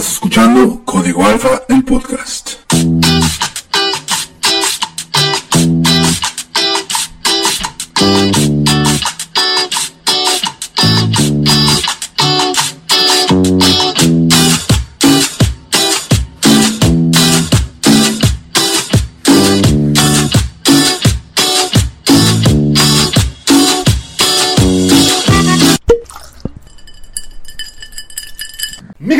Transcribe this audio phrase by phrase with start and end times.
[0.00, 2.52] Estás escuchando Código Alfa, el podcast.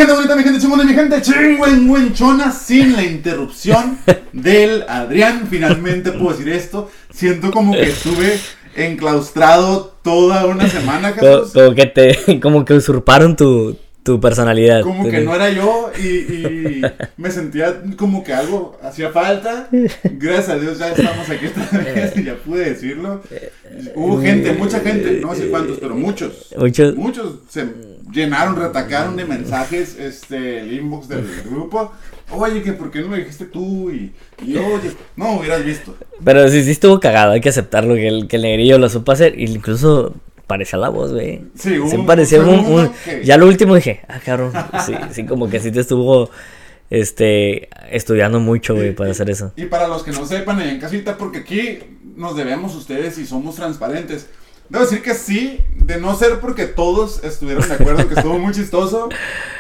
[0.01, 3.99] Gente bonita, mi gente chingona, mi gente chingüengüenchona, sin la interrupción
[4.33, 5.47] del Adrián.
[5.51, 6.91] Finalmente puedo decir esto.
[7.13, 8.39] Siento como que estuve
[8.77, 14.81] enclaustrado toda una semana, Como, como que te, como que usurparon tu, tu personalidad.
[14.83, 16.83] Como que no era yo y, y
[17.17, 19.69] me sentía como que algo hacía falta.
[20.05, 23.23] Gracias a Dios ya estamos aquí otra vez y ya pude decirlo.
[23.95, 26.55] Hubo gente, mucha gente, no sé cuántos, pero muchos.
[26.57, 27.67] Muchos- Muchos se
[28.13, 31.93] llenaron, retacaron de mensajes este, el inbox del grupo.
[32.33, 34.13] Oye, que por qué no me dijiste tú y,
[34.45, 35.97] y oye, no hubieras visto.
[36.25, 39.11] Pero sí, sí estuvo cagado, hay que aceptarlo, que el, que el negrillo lo supo
[39.13, 40.15] hacer, y incluso
[40.47, 41.43] parecía la voz, güey.
[41.57, 44.53] Sí, un parecía un, un- que- Ya lo último dije, ah, cabrón,
[44.87, 46.31] sí, sí, como que sí te estuvo,
[46.89, 49.53] este, estudiando mucho, güey, para hacer eso.
[49.57, 51.79] Y para los que no sepan, en casita, porque aquí
[52.17, 54.29] nos debemos ustedes y somos transparentes.
[54.71, 58.53] Debo decir que sí, de no ser porque todos estuvieron de acuerdo que estuvo muy
[58.55, 59.09] chistoso,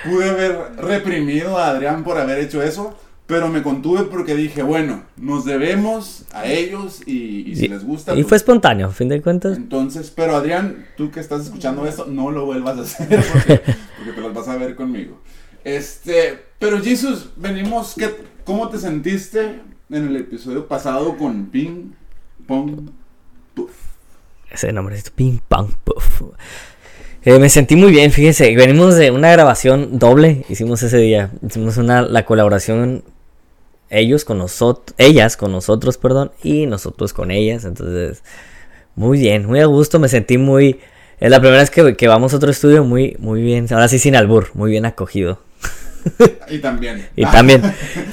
[0.05, 5.03] pude haber reprimido a Adrián por haber hecho eso, pero me contuve porque dije, bueno,
[5.17, 8.13] nos debemos a ellos y, y si les gusta.
[8.13, 9.57] Y pues, fue espontáneo, a fin de cuentas.
[9.57, 13.63] Entonces, pero Adrián, tú que estás escuchando esto, no lo vuelvas a hacer porque,
[13.97, 15.21] porque te las vas a ver conmigo.
[15.65, 21.93] Este, pero Jesus, venimos, ¿qué, ¿cómo te sentiste en el episodio pasado con Ping
[22.47, 22.91] Pong?
[24.51, 26.23] Ese nombre es ping pong puff.
[27.23, 31.77] Eh, me sentí muy bien, fíjense, venimos de una grabación doble, hicimos ese día, hicimos
[31.77, 33.05] una, la colaboración
[33.91, 38.23] ellos con nosotros, ellas con nosotros, perdón, y nosotros con ellas, entonces,
[38.95, 40.81] muy bien, muy a gusto, me sentí muy,
[41.19, 43.99] es la primera vez que, que vamos a otro estudio, muy, muy bien, ahora sí
[43.99, 45.41] sin albur, muy bien acogido,
[46.51, 47.09] Y también.
[47.17, 47.63] y también,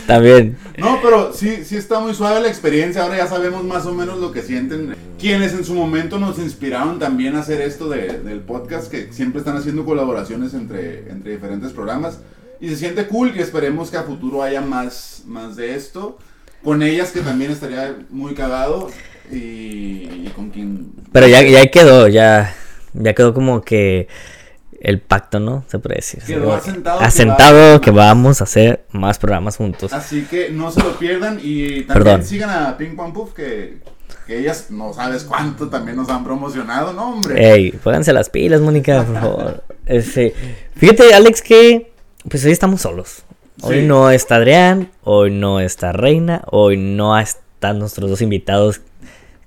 [0.05, 3.03] también, No, pero sí, sí está muy suave la experiencia.
[3.03, 4.95] Ahora ya sabemos más o menos lo que sienten.
[5.19, 9.39] Quienes en su momento nos inspiraron también a hacer esto de- del podcast, que siempre
[9.39, 12.19] están haciendo colaboraciones entre, entre diferentes programas.
[12.59, 16.17] Y se siente cool y esperemos que a futuro haya más, más de esto.
[16.63, 18.89] Con ellas que también estaría muy cagado.
[19.31, 19.35] Y,
[20.25, 20.91] y con quien...
[21.11, 22.55] pero ya, ya quedó, ya,
[22.93, 24.07] ya quedó como que
[24.87, 25.63] el pacto, ¿no?
[25.67, 26.23] Se puede decir.
[26.25, 29.91] Quedó que asentado que asentado va- que vamos a hacer más programas juntos.
[29.93, 32.23] Así que no se lo pierdan y también Perdón.
[32.23, 33.79] sigan a Ping Pong Puff que,
[34.25, 37.53] que ellas no sabes cuánto también nos han promocionado, ¿no, hombre?
[37.53, 39.63] Ey, pónganse las pilas, Mónica, por favor.
[39.87, 40.33] Este,
[40.75, 41.91] fíjate, Alex, que
[42.29, 43.23] pues hoy estamos solos.
[43.61, 43.85] Hoy Sí.
[43.87, 48.81] no está Adrián, hoy no está Reina, hoy no están nuestros dos invitados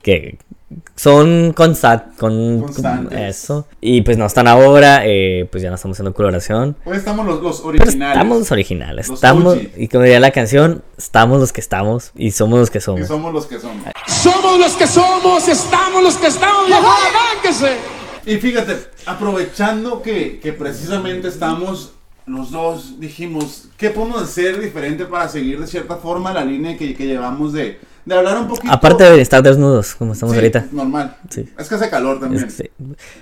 [0.03, 0.39] que
[0.95, 3.37] son constat con, Constantes.
[3.43, 3.67] eso.
[3.81, 6.77] Y pues no están ahora, eh, pues ya no estamos haciendo colaboración.
[6.85, 8.15] Hoy estamos los, los Pero originales.
[8.17, 9.63] estamos los originales, Los estamos, OG.
[9.79, 13.09] y como diría la canción, estamos los que estamos y somos los que Y somos.
[13.09, 13.85] somos los que somos.
[14.07, 17.77] Somos los que somos, estamos los que estamos, viejo, arránquese.
[18.27, 18.77] Y fíjate,
[19.07, 21.93] aprovechando que, que precisamente estamos
[22.27, 26.95] los dos, dijimos, ¿qué podemos hacer diferente para seguir de cierta forma la línea que,
[26.95, 28.73] que llevamos de, de hablar un poquito?
[28.73, 30.67] Aparte de estar desnudos, como estamos Sí, ahorita.
[30.73, 31.17] normal.
[31.31, 31.49] Sí.
[31.59, 32.45] Es que hace calor también.
[32.45, 32.71] Este,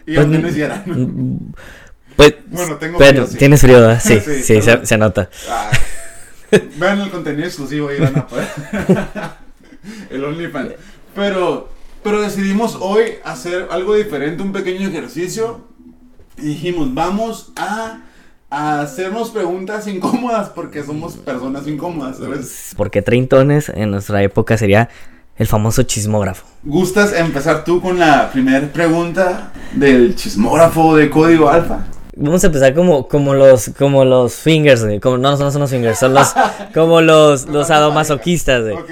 [0.07, 0.85] y pues, aunque no hiciera.
[2.17, 3.39] Pues, Bueno, tengo pero frío, sí.
[3.39, 4.01] tienes frío, ¿verdad?
[4.05, 5.31] Sí, Sí, sí, se, se nota.
[5.49, 5.71] Ah,
[6.77, 8.49] vean el contenido exclusivo y van a poder.
[10.11, 10.73] el OnlyFans.
[11.15, 11.69] Pero,
[12.03, 15.61] pero decidimos hoy hacer algo diferente, un pequeño ejercicio.
[16.39, 18.01] Y dijimos, vamos a,
[18.51, 22.75] a hacernos preguntas incómodas porque somos personas incómodas, ¿sabes?
[22.77, 24.89] Porque treintones en nuestra época sería
[25.37, 26.47] el famoso chismógrafo.
[26.65, 31.87] ¿Gustas empezar tú con la primera pregunta del chismógrafo de Código Alfa?
[32.17, 34.99] Vamos a empezar como, como los como los fingers, güey.
[34.99, 36.35] Como, no, no son los fingers, son los
[36.75, 38.75] como los, los güey.
[38.75, 38.91] Ok.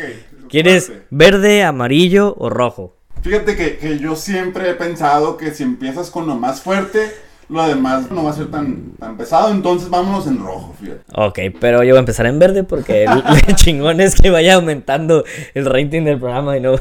[0.49, 2.95] ¿Quieres verde, amarillo o rojo?
[3.23, 7.11] Fíjate que, que yo siempre he pensado que si empiezas con lo más fuerte,
[7.49, 11.01] lo demás no va a ser tan, tan pesado, entonces vámonos en rojo, fíjate.
[11.15, 14.55] Ok, pero yo voy a empezar en verde porque el, el chingón es que vaya
[14.55, 16.77] aumentando el rating del programa y no.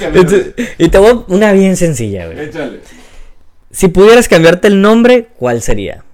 [0.00, 2.40] Entonces, y te voy una bien sencilla, güey.
[2.40, 2.80] Échale.
[3.70, 6.04] Si pudieras cambiarte el nombre, ¿cuál sería?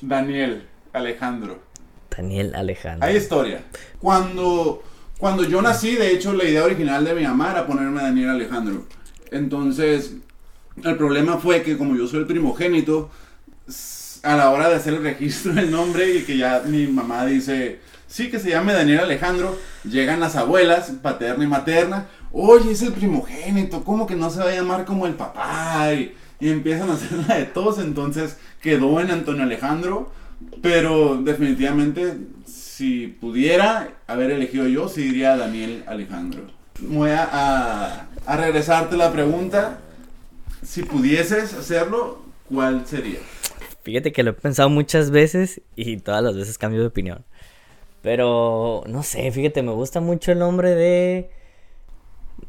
[0.00, 1.58] Daniel, Alejandro.
[2.16, 3.08] Daniel Alejandro.
[3.08, 3.62] Hay historia.
[4.00, 4.82] Cuando,
[5.18, 8.84] cuando yo nací, de hecho, la idea original de mi mamá era ponerme Daniel Alejandro.
[9.30, 10.14] Entonces,
[10.84, 13.10] el problema fue que como yo soy el primogénito,
[14.22, 17.80] a la hora de hacer el registro del nombre y que ya mi mamá dice,
[18.06, 22.92] sí, que se llame Daniel Alejandro, llegan las abuelas, paterna y materna, oye, es el
[22.92, 25.92] primogénito, ¿cómo que no se va a llamar como el papá?
[25.94, 30.10] Y, y empiezan a hacer la de todos, entonces quedó en Antonio Alejandro,
[30.62, 36.42] pero definitivamente si pudiera haber elegido yo, sí diría Daniel Alejandro.
[36.80, 39.78] Voy a, a, a regresarte la pregunta,
[40.68, 42.18] si pudieses hacerlo,
[42.52, 43.20] ¿cuál sería?
[43.84, 47.24] Fíjate que lo he pensado muchas veces y todas las veces cambio de opinión.
[48.02, 51.30] Pero no sé, fíjate, me gusta mucho el nombre de.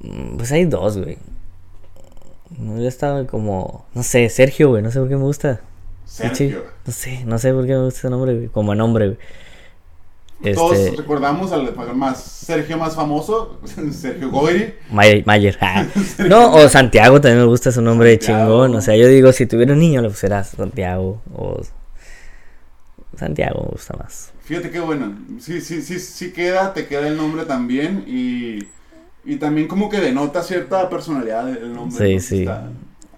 [0.01, 1.17] Mm, Pues hay dos, güey.
[2.59, 3.85] Yo estaba como.
[3.93, 4.83] No sé, Sergio, güey.
[4.83, 5.61] No sé por qué me gusta.
[6.03, 6.65] Sergio.
[6.85, 8.47] No sé, no sé por qué me gusta ese nombre, güey.
[8.49, 9.19] Como nombre, güey.
[10.55, 10.95] Todos Este.
[10.97, 13.59] recordamos al más Sergio más famoso,
[13.91, 14.73] Sergio Goyri.
[14.91, 15.57] May- Mayer.
[15.61, 15.85] ah.
[16.29, 18.45] No, o Santiago también me gusta su nombre de Santiago.
[18.65, 18.75] chingón.
[18.75, 21.21] O sea, yo digo, si tuviera un niño, le pusiera Santiago.
[21.35, 21.59] O.
[23.17, 24.31] Santiago me gusta más.
[24.45, 25.13] Fíjate qué bueno.
[25.39, 28.59] Sí, sí, sí, sí queda, te queda el nombre también y,
[29.25, 32.19] y también como que denota cierta personalidad el nombre.
[32.19, 32.39] Sí, sí.
[32.41, 32.69] Está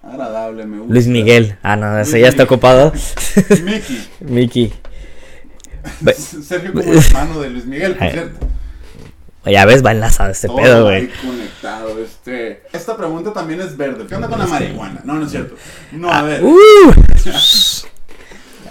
[0.02, 0.92] agradable, me gusta.
[0.92, 1.56] Luis Miguel.
[1.62, 2.92] Ah, no, ese ya está ocupado.
[3.64, 4.08] Mickey.
[4.20, 4.72] Mickey.
[6.46, 8.46] Sergio como hermano de Luis Miguel, por cierto.
[9.44, 11.08] Ya ves, va enlazado este Todo pedo, güey.
[11.08, 12.62] conectado, este.
[12.72, 14.06] Esta pregunta también es verde.
[14.06, 15.00] ¿Qué onda con la marihuana?
[15.04, 15.56] No, no es cierto.
[15.90, 16.44] No, a ver.
[16.44, 16.92] Uh,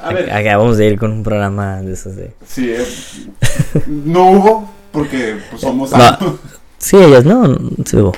[0.04, 0.32] A ver.
[0.32, 2.34] acabamos de ir con un programa de esos de.
[2.48, 2.86] Sí, eh,
[3.88, 6.40] no hubo porque pues, somos No.
[6.78, 7.56] Sí, ellas no,
[7.86, 8.14] sí hubo,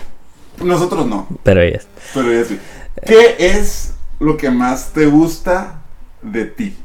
[0.63, 1.85] Nosotros no, pero ellas.
[2.13, 2.57] pero ya sí.
[3.05, 5.81] ¿Qué es lo que más te gusta
[6.21, 6.77] de ti?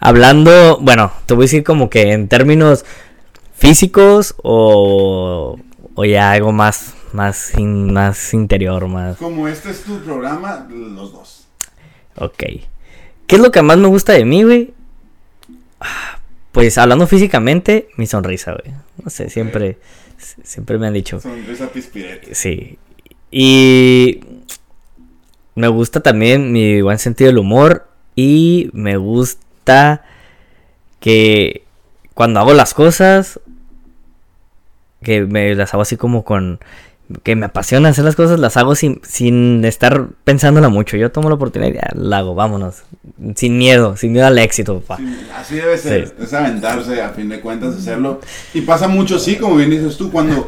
[0.00, 2.84] Hablando, bueno, te voy a decir como que en términos
[3.54, 5.58] físicos o,
[5.94, 9.18] o ya algo más, más, in- más interior, más.
[9.18, 11.46] Como este es tu programa, los dos.
[12.16, 12.42] Ok.
[13.26, 14.72] ¿Qué es lo que más me gusta de mí, güey?
[16.52, 18.74] Pues hablando físicamente, mi sonrisa, güey.
[19.04, 19.78] No sé, siempre,
[20.42, 21.20] siempre me han dicho.
[21.20, 22.34] Sonrisa pispirete.
[22.34, 22.78] Sí.
[23.30, 24.20] Y
[25.54, 27.86] me gusta también mi buen sentido del humor.
[28.16, 29.40] Y me gusta
[31.00, 31.64] que
[32.14, 33.40] cuando hago las cosas,
[35.02, 36.60] que me las hago así como con...
[37.24, 40.96] Que me apasiona hacer las cosas, las hago sin, sin estar pensándola mucho.
[40.96, 42.82] Yo tomo la oportunidad y ya, la hago, vámonos.
[43.34, 44.98] Sin miedo, sin miedo al éxito, papá.
[44.98, 46.14] Sí, así debe ser, Sí.
[46.22, 48.20] es aventarse a fin de cuentas hacerlo.
[48.54, 50.46] Y pasa mucho sí, como bien dices tú, cuando,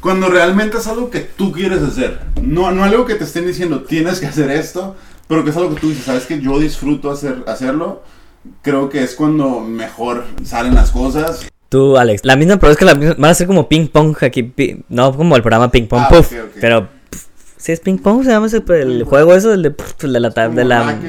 [0.00, 2.20] cuando realmente es algo que tú quieres hacer.
[2.40, 4.94] No, no algo que te estén diciendo, tienes que hacer esto,
[5.26, 8.04] pero que es algo que tú dices, sabes que yo disfruto hacer, hacerlo.
[8.62, 11.46] Creo que es cuando mejor salen las cosas.
[11.68, 14.16] Tú, Alex, la misma, pero es que la misma- van a ser como ping pong
[14.22, 16.56] aquí, pi- no como el programa ping pong Ah, puff, ok, ok.
[16.60, 16.88] pero
[17.56, 20.12] si es ping pong se llama ese, pues, el juego eso el de, puff, el
[20.12, 21.00] de la de la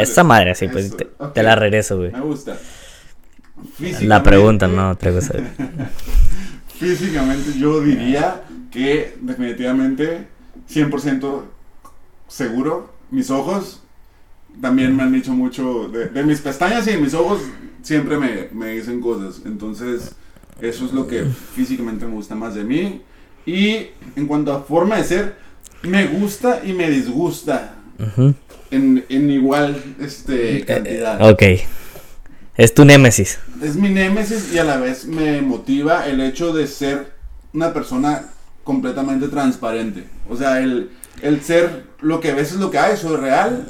[0.00, 2.10] esa madre así pues te, te la regreso, güey.
[2.12, 2.56] Me gusta.
[4.00, 5.34] La pregunta, no otra cosa.
[6.78, 10.26] Físicamente yo diría que definitivamente
[10.72, 11.42] 100%
[12.28, 12.90] seguro.
[13.10, 13.81] Mis ojos
[14.60, 17.40] también me han dicho mucho de, de mis pestañas y de mis ojos
[17.82, 19.42] siempre me, me dicen cosas.
[19.44, 20.12] Entonces
[20.60, 23.02] eso es lo que físicamente me gusta más de mí.
[23.44, 25.36] Y en cuanto a forma de ser,
[25.82, 28.34] me gusta y me disgusta Ujú.
[28.70, 31.20] en, en igual este, cantidad.
[31.28, 31.42] Ok.
[32.56, 33.38] Es tu némesis.
[33.62, 37.14] Es mi némesis y a la vez me motiva el hecho de ser
[37.52, 38.26] una persona
[38.62, 40.04] completamente transparente.
[40.28, 40.90] O sea, el,
[41.22, 43.66] el ser lo que ves es lo que hay, soy real.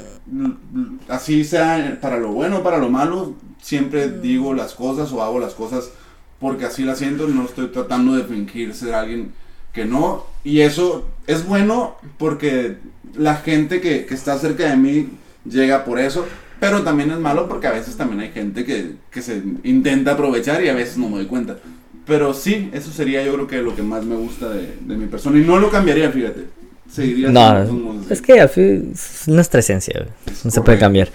[1.09, 5.39] Así sea para lo bueno o para lo malo, siempre digo las cosas o hago
[5.39, 5.91] las cosas
[6.39, 7.27] porque así las siento.
[7.27, 9.33] No estoy tratando de fingir ser alguien
[9.73, 10.25] que no.
[10.43, 12.77] Y eso es bueno porque
[13.15, 15.09] la gente que, que está cerca de mí
[15.45, 16.25] llega por eso.
[16.59, 20.63] Pero también es malo porque a veces también hay gente que, que se intenta aprovechar
[20.63, 21.57] y a veces no me doy cuenta.
[22.05, 25.07] Pero sí, eso sería yo creo que lo que más me gusta de, de mi
[25.07, 25.39] persona.
[25.39, 26.62] Y no lo cambiaría, fíjate.
[26.93, 30.05] Seguiría No, como es que al fin es nuestra esencia.
[30.27, 31.09] Es No se puede cambiar.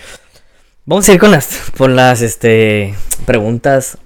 [0.85, 2.95] Vamos a ir con las, con las este,
[3.27, 3.99] preguntas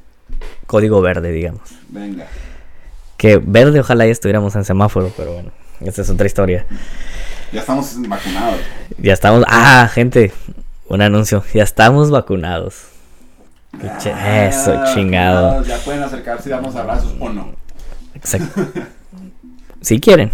[0.66, 1.62] código verde, digamos.
[1.88, 2.26] Venga.
[3.16, 5.50] Que verde ojalá ya estuviéramos en semáforo, pero bueno,
[5.80, 6.66] esta es otra historia.
[7.52, 8.58] Ya estamos vacunados.
[8.98, 9.44] Ya estamos.
[9.46, 10.32] Ah, gente,
[10.88, 11.44] un anuncio.
[11.54, 12.86] Ya estamos vacunados.
[13.98, 15.62] Chi- Eso, Ah, chingado.
[15.64, 17.54] Ya pueden acercarse y darnos abrazos o no.
[18.14, 18.66] Exacto.
[19.80, 20.30] Si quieren.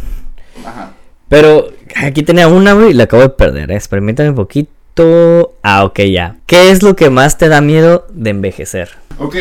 [0.66, 0.92] Ajá.
[1.28, 3.70] Pero aquí tenía una, güey, y la acabo de perder.
[3.70, 4.28] ¿eh?
[4.28, 5.56] Un poquito.
[5.62, 6.36] Ah, ok, ya.
[6.46, 8.90] ¿Qué es lo que más te da miedo de envejecer?
[9.18, 9.36] Ok,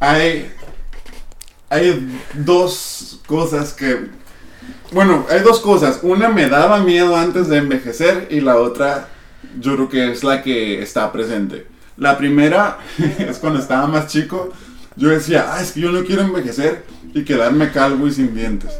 [0.00, 0.50] hay,
[1.68, 4.06] hay dos cosas que...
[4.92, 6.00] Bueno, hay dos cosas.
[6.02, 9.08] Una me daba miedo antes de envejecer y la otra
[9.60, 11.66] yo creo que es la que está presente.
[11.96, 12.78] La primera
[13.18, 14.52] es cuando estaba más chico.
[14.96, 18.70] Yo decía, ah, es que yo no quiero envejecer y quedarme calvo y sin dientes.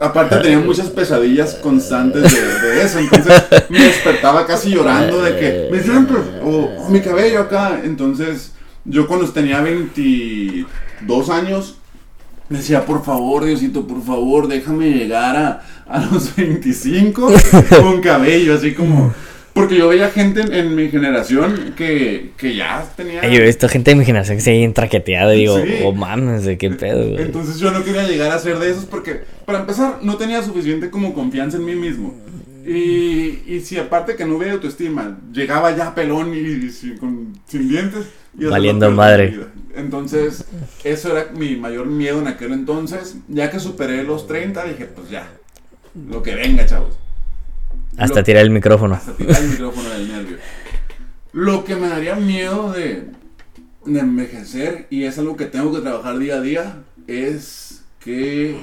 [0.00, 5.68] Aparte tenía muchas pesadillas constantes de, de eso, entonces me despertaba casi llorando de que
[5.82, 7.82] dientes o, o mi cabello acá.
[7.84, 8.52] Entonces
[8.86, 11.76] yo cuando tenía 22 años
[12.48, 17.32] decía, por favor, Diosito, por favor, déjame llegar a, a los 25
[17.80, 19.12] con cabello, así como...
[19.52, 23.26] Porque yo veía gente en, en mi generación que, que ya tenía...
[23.28, 25.80] Yo he visto gente de mi generación que se ha traqueteado y digo, Sí.
[25.84, 27.22] oh mames, ¿de qué pedo, güey?
[27.22, 30.88] Entonces yo no quería llegar a ser de esos porque, para empezar, no tenía suficiente
[30.90, 32.14] como confianza en mí mismo.
[32.66, 37.68] Y, y si aparte que no hubiera autoestima, llegaba ya pelón y, sin, con- sin
[37.68, 38.04] dientes.
[38.38, 39.34] ser Valiendo madre.
[39.74, 40.44] Entonces,
[40.84, 43.16] eso era mi mayor miedo en aquel entonces.
[43.28, 45.26] Ya que superé los 30, dije, pues ya,
[46.08, 46.96] lo que venga, chavos.
[47.96, 48.94] Hasta tirar el micrófono.
[48.94, 50.36] hasta tirar el micrófono del nervio.
[51.32, 53.04] Lo que me daría miedo de,
[53.84, 56.74] de envejecer, y es algo que tengo que trabajar día a día,
[57.06, 58.56] es que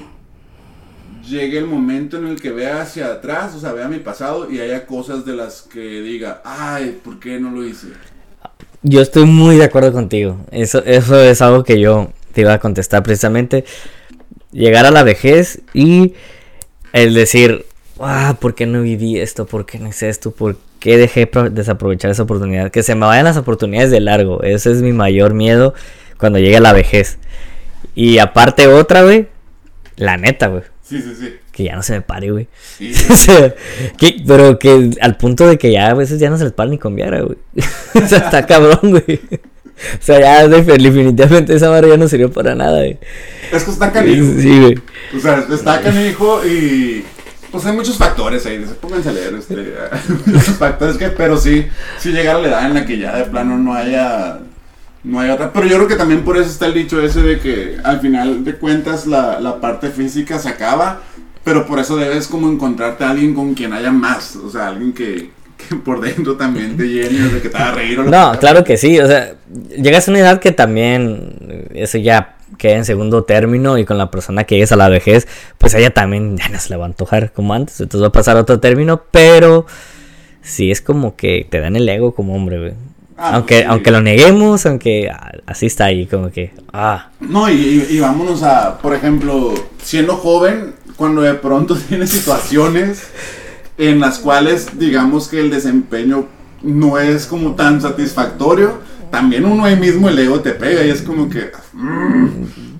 [1.26, 4.60] llegue el momento en el que vea hacia atrás, o sea, vea mi pasado y
[4.60, 7.88] haya cosas de las que diga, ay, ¿por qué no lo hice?
[8.82, 10.38] Yo estoy muy de acuerdo contigo.
[10.50, 13.64] Eso, eso es algo que yo te iba a contestar precisamente.
[14.52, 16.14] Llegar a la vejez y
[16.92, 17.66] el decir,
[18.00, 19.46] ah, ¿por qué no viví esto?
[19.46, 20.30] ¿Por qué no hice esto?
[20.30, 22.70] ¿Por qué dejé pro- desaprovechar esa oportunidad?
[22.70, 24.42] Que se me vayan las oportunidades de largo.
[24.42, 25.74] Ese es mi mayor miedo
[26.18, 27.18] cuando llegue a la vejez.
[27.94, 29.28] Y aparte otra, güey,
[29.96, 31.34] la neta, güey, Sí, sí, sí.
[31.52, 32.48] que ya no se me pare, güey.
[32.78, 33.54] Sí, O sea,
[33.98, 36.70] que- pero que al punto de que ya a veces ya no se les para
[36.70, 37.38] ni con Viagra, güey.
[37.94, 39.20] o sea, está cabrón, güey.
[39.78, 42.98] O sea, ya de- definitivamente esa madre ya no sirvió para nada, güey.
[43.52, 44.24] Es que está canijo.
[44.40, 44.74] Sí, güey.
[45.16, 47.04] O sea, está canijo y.
[47.50, 49.56] Pues hay muchos factores ahí, pónganse a leer, este,
[50.26, 51.66] muchos factores que, pero sí,
[51.98, 54.40] sí llegar a la edad en la que ya de plano no haya,
[55.04, 57.40] no hay otra, pero yo creo que también por eso está el dicho ese de
[57.40, 61.00] que al final de cuentas la, la parte física se acaba,
[61.42, 64.92] pero por eso debes como encontrarte a alguien con quien haya más, o sea, alguien
[64.92, 68.16] que, que por dentro también te llene, de que te haga reír o lo que
[68.16, 68.40] No, sea.
[68.40, 69.00] claro que sí.
[69.00, 69.32] O sea,
[69.76, 74.10] llegas a una edad que también eso ya queda en segundo término y con la
[74.10, 76.84] persona que llegues a la vejez, pues a ella también ya no se le va
[76.84, 77.80] a antojar como antes.
[77.80, 79.64] Entonces va a pasar a otro término, pero
[80.42, 82.72] sí es como que te dan el ego como hombre, güey.
[83.16, 83.64] Ah, aunque, sí.
[83.66, 87.54] aunque lo neguemos, aunque ah, así está ahí, como que, ah, No, y,
[87.90, 93.08] y- y vámonos a, por ejemplo, siendo joven, cuando de pronto tienes situaciones
[93.76, 96.26] en las cuales digamos que el desempeño
[96.62, 98.78] no es como tan satisfactorio,
[99.10, 102.28] también uno ahí mismo el ego te pega y es como que, mm,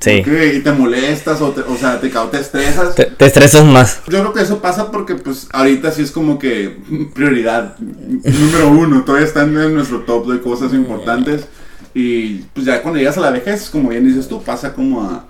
[0.00, 0.20] sí.
[0.20, 2.94] ok, y te molestas o, te- o sea, te, te estresas.
[2.94, 4.00] Te, te estresas más.
[4.08, 6.76] Yo creo que eso pasa porque pues ahorita sí es como que
[7.14, 11.46] prioridad número uno, todavía están en nuestro top de cosas importantes
[11.94, 15.26] y pues ya cuando llegas a la vejez, como bien dices tú, pasa como a,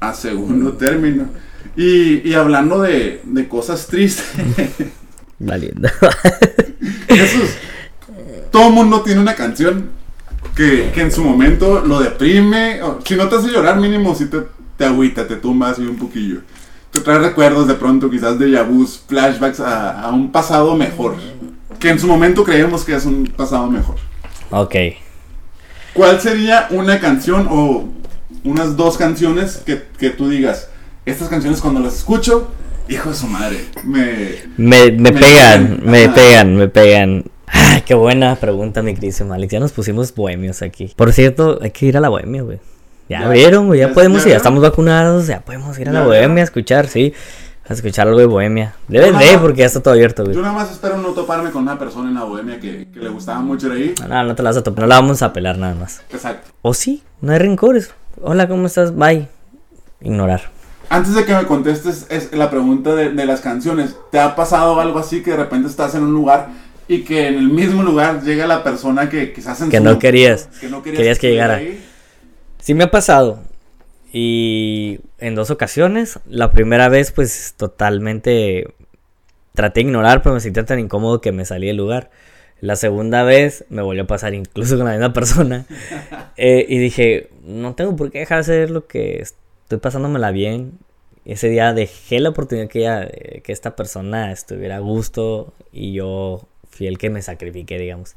[0.00, 1.26] a segundo término.
[1.76, 4.26] Y, y hablando de, de cosas tristes,
[5.38, 5.88] Valiendo.
[7.08, 7.50] Jesús,
[8.50, 9.90] todo mundo tiene una canción
[10.54, 14.38] que, que en su momento lo deprime, si no te hace llorar mínimo, si te,
[14.76, 16.40] te agüita, te tumba así un poquillo.
[16.90, 21.16] Te trae recuerdos de pronto, quizás de vus, flashbacks a, a un pasado mejor.
[21.78, 23.96] Que en su momento creemos que es un pasado mejor.
[24.50, 24.74] ok.
[25.94, 27.88] ¿Cuál sería una canción o
[28.44, 30.68] unas dos canciones que, que tú digas,
[31.04, 32.50] estas canciones cuando las escucho,
[32.88, 34.36] hijo de su madre, me...
[34.56, 35.80] Me, me Me pegan, pegan.
[35.82, 37.24] me pegan, me pegan.
[37.82, 39.52] Ay, qué buena pregunta, mi queridísimo Alex.
[39.52, 40.92] Ya nos pusimos bohemios aquí.
[40.94, 42.60] Por cierto, hay que ir a la bohemia, güey.
[43.08, 43.26] Ya, Ya.
[43.26, 43.80] abrieron, güey.
[43.80, 45.26] Ya, Ya- podemos ya ir, ya estamos vacunados.
[45.26, 47.12] Ya podemos ir a la bohemia a escuchar, sí.
[47.68, 48.76] A escuchar algo de bohemia.
[48.86, 50.36] Debes de, porque ya está todo abierto, güey.
[50.36, 53.08] Yo nada más espero no toparme con una persona en la bohemia que, que le
[53.08, 54.08] gustaba mucho ir ahí.
[54.08, 56.02] No, no te la vas a topar, no la vamos a pelar nada más.
[56.12, 56.50] Exacto.
[56.62, 57.90] O sí, no hay rencores.
[58.20, 58.94] Hola, ¿cómo estás?
[58.94, 59.26] Bye.
[60.02, 60.42] Ignorar.
[60.88, 64.78] Antes de que me contestes es la pregunta de, de las canciones, ¿te ha pasado
[64.80, 66.48] algo así que de repente estás en un lugar
[66.92, 69.98] y que en el mismo lugar llega la persona que quizás en Que su- no
[69.98, 70.48] querías.
[70.60, 71.54] que no querías, Querías que llegara.
[71.56, 71.82] ahí?
[72.60, 73.40] Sí me ha pasado.
[74.12, 76.20] Y en dos ocasiones.
[76.28, 78.74] La primera vez, pues totalmente
[79.54, 82.10] traté de ignorar, pero me sentía tan incómodo que me salí del lugar.
[82.60, 85.66] La segunda vez me volvió a pasar incluso con la misma persona.
[86.38, 90.72] Eh, y dije, no tengo por qué dejar de hacer lo que estoy pasándomela bien.
[91.26, 95.92] Ese día dejé la oportunidad que, ella, eh, que esta persona estuviera a gusto y
[95.92, 98.16] yo fui el que me sacrifiqué, digamos.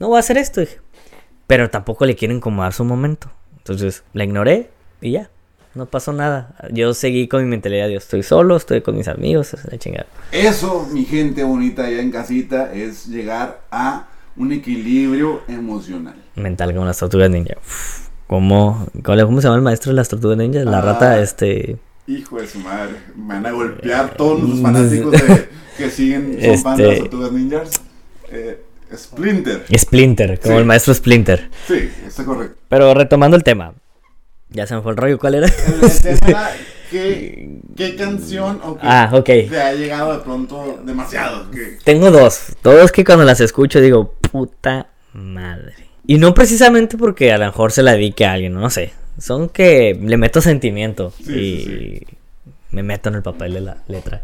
[0.00, 0.78] No voy a hacer esto, dije.
[1.46, 3.30] Pero tampoco le quiero incomodar su momento.
[3.58, 5.30] Entonces la ignoré y ya.
[5.74, 6.56] No pasó nada.
[6.72, 7.88] Yo seguí con mi mentalidad.
[7.88, 9.54] Yo estoy solo, estoy con mis amigos.
[9.54, 10.06] Es la chingada.
[10.32, 16.14] Eso, mi gente bonita allá en casita, es llegar a un equilibrio emocional.
[16.34, 17.54] mental como las tortugas ninja.
[17.58, 20.60] Uf, ¿Cómo, cómo, se llama el maestro de las tortugas ninja?
[20.64, 20.82] La Ah.
[20.82, 21.76] rata, este...
[22.06, 22.94] Hijo de su madre.
[23.16, 27.08] Me van a golpear todos los fanáticos de, que siguen, son fans de las Este-
[27.08, 27.70] tortugas ninjas.
[28.30, 28.62] Eh,
[28.96, 29.64] Splinter.
[29.76, 30.58] Splinter, como Sí.
[30.60, 31.48] el maestro Splinter.
[31.68, 32.56] Sí, está correcto.
[32.68, 33.74] Pero retomando el tema.
[34.50, 35.46] Ya se me fue el rollo, ¿cuál era?
[35.46, 36.50] El, el tema era
[36.90, 39.24] ¿qué, qué canción o qué Ah, ok.
[39.24, 41.46] te ha llegado de pronto demasiado.
[41.84, 42.56] Tengo dos.
[42.64, 45.74] Dos que cuando las escucho digo, puta madre.
[46.06, 48.92] Y no precisamente porque a lo mejor se la dedique a alguien, no sé.
[49.18, 52.06] Son que le meto sentimiento Sí, y sí,
[52.72, 54.22] me meto en el papel de la letra.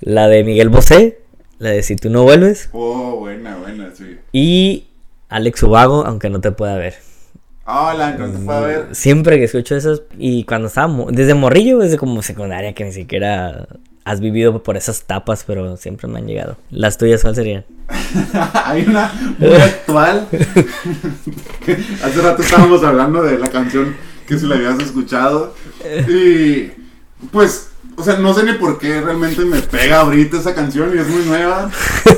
[0.00, 1.20] La de Miguel Bosé,
[1.58, 2.68] la de Si tú no vuelves.
[2.72, 4.18] oh, buena, buena, sí.
[4.32, 4.84] Y
[5.28, 6.94] Alex Ubago, aunque no te pueda ver.
[7.66, 8.88] Hola, ¿no te puedo ver?
[8.94, 12.92] Siempre que escucho esas, y cuando estaba, mo- desde morrillo, desde como secundaria, que ni
[12.92, 13.66] siquiera
[14.04, 16.58] has vivido por esas etapas, pero siempre me han llegado.
[16.70, 17.64] ¿Las tuyas cuáles serían?
[18.66, 20.28] Hay una muy actual.
[22.02, 23.96] hace rato estábamos hablando de la canción
[24.26, 25.54] que si la habías escuchado.
[26.08, 26.70] Y
[27.32, 31.00] pues, o sea, no sé ni por qué realmente me pega ahorita esa canción y
[31.00, 31.70] es muy nueva.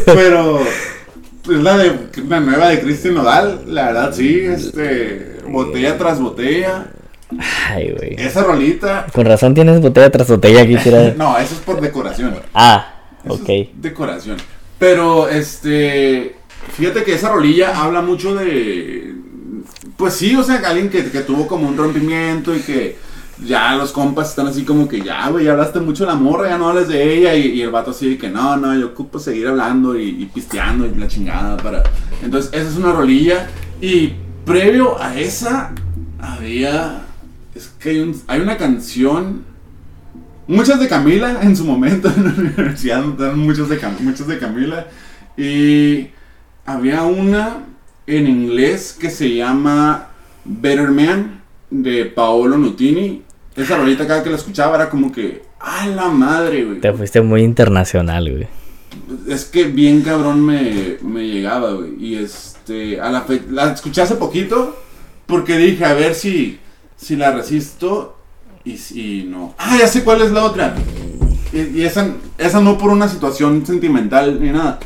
[0.05, 1.93] Pero es la de
[2.29, 3.63] la nueva de Cristian Nodal.
[3.67, 6.87] La verdad, sí, este, botella tras botella.
[7.69, 8.15] Ay, güey.
[8.19, 9.07] Esa rolita.
[9.13, 11.15] Con razón tienes botella tras botella aquí tirada.
[11.17, 12.39] No, eso es por decoración.
[12.55, 13.49] Ah, Eso ok.
[13.49, 14.37] es decoración.
[14.79, 16.37] Pero, este.
[16.77, 19.15] Fíjate que esa rolilla habla mucho de.
[19.97, 22.97] Pues sí, o sea, alguien que, que tuvo como un rompimiento y que
[23.45, 26.49] ya los compas están así como que ya, güey, ya hablaste mucho de la morra,
[26.49, 27.35] ya no hables de ella.
[27.35, 30.87] Y, el vato así de que no, no, yo ocupo seguir hablando y, y pisteando
[30.87, 31.83] y la chingada para.
[32.23, 33.49] Entonces, esa es una rolilla.
[33.81, 34.13] Y
[34.45, 35.73] previo a esa,
[36.19, 37.03] había.
[37.55, 39.45] Es que hay, un- hay una canción.
[40.49, 43.03] Muchas de Camila en su momento en la universidad,
[43.35, 44.87] muchas de, muchas de Camila.
[45.37, 46.09] Y
[46.65, 47.59] había una
[48.07, 50.09] en inglés que se llama
[50.45, 53.25] Better Man de Paolo Nutini.
[53.57, 56.81] Esa rolita cada que la escuchaba era como que, ¡a la madre, güey!
[56.81, 58.47] Te fuiste muy internacional, güey.
[59.29, 61.95] Es que bien cabrón me, me llegaba, güey.
[61.99, 64.79] Y este, a la, fe- la escuché hace poquito
[65.27, 66.59] porque dije, a ver si,
[66.97, 68.19] si la resisto
[68.65, 69.55] y si no.
[69.59, 70.75] Ah, ya sé cuál es la otra.
[71.53, 74.79] Y, y esa, esa no por una situación sentimental ni nada.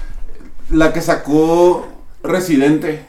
[0.70, 1.88] La que sacó
[2.22, 3.00] Residente,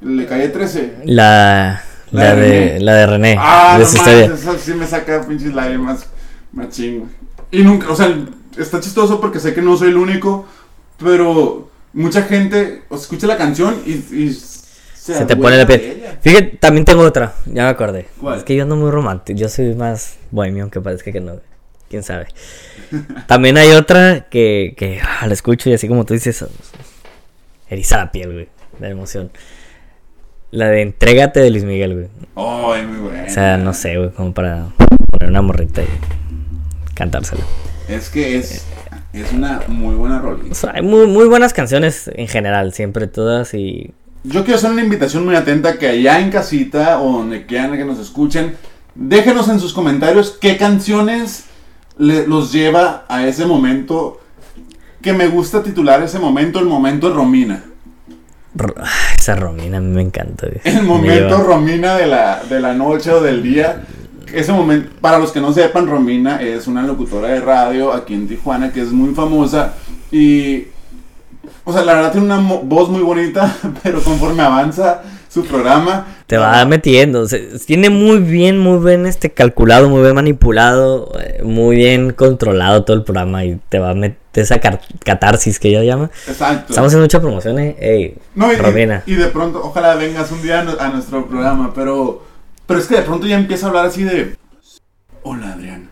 [0.00, 0.98] el de calle 13.
[1.04, 2.80] La, La la, de René.
[2.80, 3.36] la de René.
[3.38, 4.24] Ah, de no historia.
[4.26, 6.06] esa sí me saca pinches lágrimas
[6.52, 7.10] machín.
[7.50, 8.16] Y nunca, o sea,
[8.58, 10.46] está chistoso porque sé que no soy el único,
[10.98, 16.04] pero mucha gente escucha la canción y, y Se te pone la piel.
[16.20, 17.34] Fíjate, también tengo otra.
[17.46, 18.08] Ya me acordé.
[18.20, 18.38] ¿Cuál?
[18.38, 19.38] Es que yo ando muy romántico.
[19.38, 21.40] Yo soy más bohemio, aunque parezca que no.
[21.88, 22.26] Quién sabe.
[23.26, 26.44] También hay otra que, que ah, la escucho y así como tú dices,
[27.68, 28.48] eriza la piel, güey,
[28.80, 29.30] de emoción.
[30.56, 32.08] La de Entrégate de Luis Miguel, güey.
[32.34, 33.24] Ay, muy bueno.
[33.26, 34.68] O sea, no sé, güey, como para
[35.10, 35.86] poner una morrita y
[36.94, 37.42] cantársela.
[37.88, 38.64] Es que es,
[39.12, 40.54] es una muy buena O rolita.
[40.54, 43.92] sea, hay muy, muy buenas canciones en general, siempre todas y...
[44.24, 47.84] Yo quiero hacer una invitación muy atenta que allá en casita o donde quieran que
[47.84, 48.56] nos escuchen,
[48.94, 51.44] déjenos en sus comentarios qué canciones
[51.98, 54.22] le- los lleva a ese momento
[55.02, 57.62] que me gusta titular ese momento, el momento Romina.
[59.26, 60.60] Esa Romina a mí me encanta, güey.
[60.62, 63.82] El Me momento Romina de la, de la noche o del día.
[64.32, 68.28] Ese momento, para los que no sepan, Romina es una locutora de radio aquí en
[68.28, 69.74] Tijuana que es muy famosa
[70.12, 70.68] y,
[71.64, 76.36] o sea, la verdad tiene una voz muy bonita, pero conforme avanza su programa, Te
[76.38, 77.22] va metiendo.
[77.22, 82.12] o sea, tiene muy bien, muy bien este calculado, muy bien manipulado, eh, muy bien
[82.12, 83.94] controlado todo el programa y te va a
[84.42, 86.10] esa catarsis que ella llama.
[86.26, 86.72] exacto.
[86.72, 87.76] Estamos haciendo mucha promoción, eh.
[87.78, 89.02] Ey, No, y, Romina.
[89.06, 92.24] y de pronto, ojalá vengas un día a nu- a nuestro programa, pero,
[92.66, 94.36] pero es que de pronto ya empieza a hablar así de,
[95.22, 95.88] hola Adrián,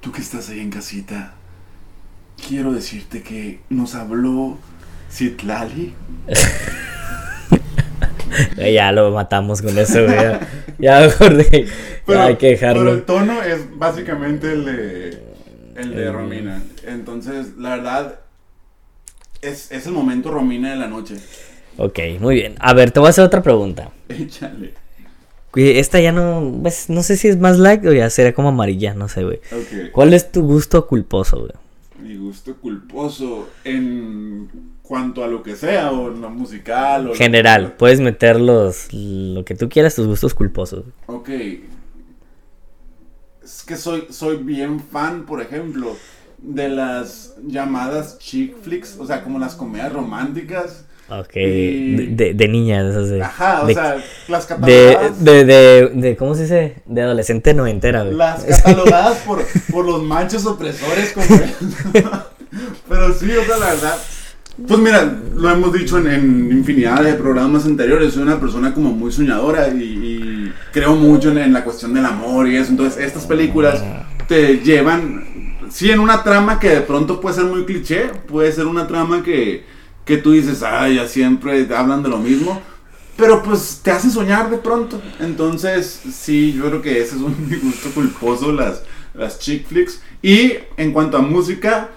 [0.00, 1.34] tú que estás ahí en casita,
[2.48, 4.58] quiero decirte que nos habló
[5.10, 5.94] Citlali.
[8.56, 10.14] Ya lo matamos con eso, güey.
[10.16, 10.40] Ya,
[10.78, 10.98] ya
[12.24, 15.21] hay que pero el tono es básicamente el de,
[15.76, 16.62] el de El- Romina.
[16.86, 18.20] Entonces, la verdad,
[19.40, 21.16] es, es el momento Romina de la noche.
[21.78, 22.54] Ok, muy bien.
[22.60, 23.90] A ver, te voy a hacer otra pregunta.
[24.08, 24.74] Échale.
[25.54, 26.60] Esta ya no.
[26.62, 29.40] pues, no sé si es más like o ya sería como amarilla, no sé, güey.
[29.92, 31.52] ¿Cuál es tu gusto culposo, güey?
[31.98, 34.48] Mi gusto culposo en
[34.82, 37.14] cuanto a lo que sea, o lo musical, o...
[37.14, 40.84] General, puedes meter los, lo que tú quieras, tus gustos culposos.
[41.06, 41.28] Ok.
[43.44, 45.96] Es que soy, soy bien fan, por ejemplo,
[46.38, 50.84] de las llamadas chick flicks, o sea, como las comedias románticas.
[51.08, 51.36] Ok.
[51.36, 53.22] Y- De, de, de niña, de esas de.
[53.22, 53.96] Ajá, o de, sea,
[54.28, 55.24] las catalogadas.
[55.24, 56.82] de, de, de- ¿Cómo se dice?
[56.86, 58.14] De adolescente noventera, güey.
[58.16, 61.26] Las catalogadas por, por los machos opresores como
[62.88, 63.96] Pero sí, o sea, la verdad.
[64.68, 68.90] Pues mira, lo hemos dicho en, en infinidad de programas anteriores, soy una persona como
[68.92, 70.21] muy soñadora y, y
[70.72, 72.70] creo mucho en, en la cuestión del amor y eso.
[72.70, 73.82] Entonces, estas películas
[74.26, 78.66] te llevan, sí, en una trama que de pronto puede ser muy cliché, puede ser
[78.66, 79.64] una trama que,
[80.04, 82.60] que tú dices, ay, ya siempre hablan de lo mismo.
[83.16, 85.00] Pero pues te hace soñar de pronto.
[85.20, 88.82] Entonces, sí, yo creo que ese es un gusto culposo, las,
[89.14, 90.02] las chick flicks.
[90.22, 91.90] Y en cuanto a música,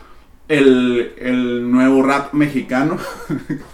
[0.48, 2.98] el, el nuevo rap mexicano.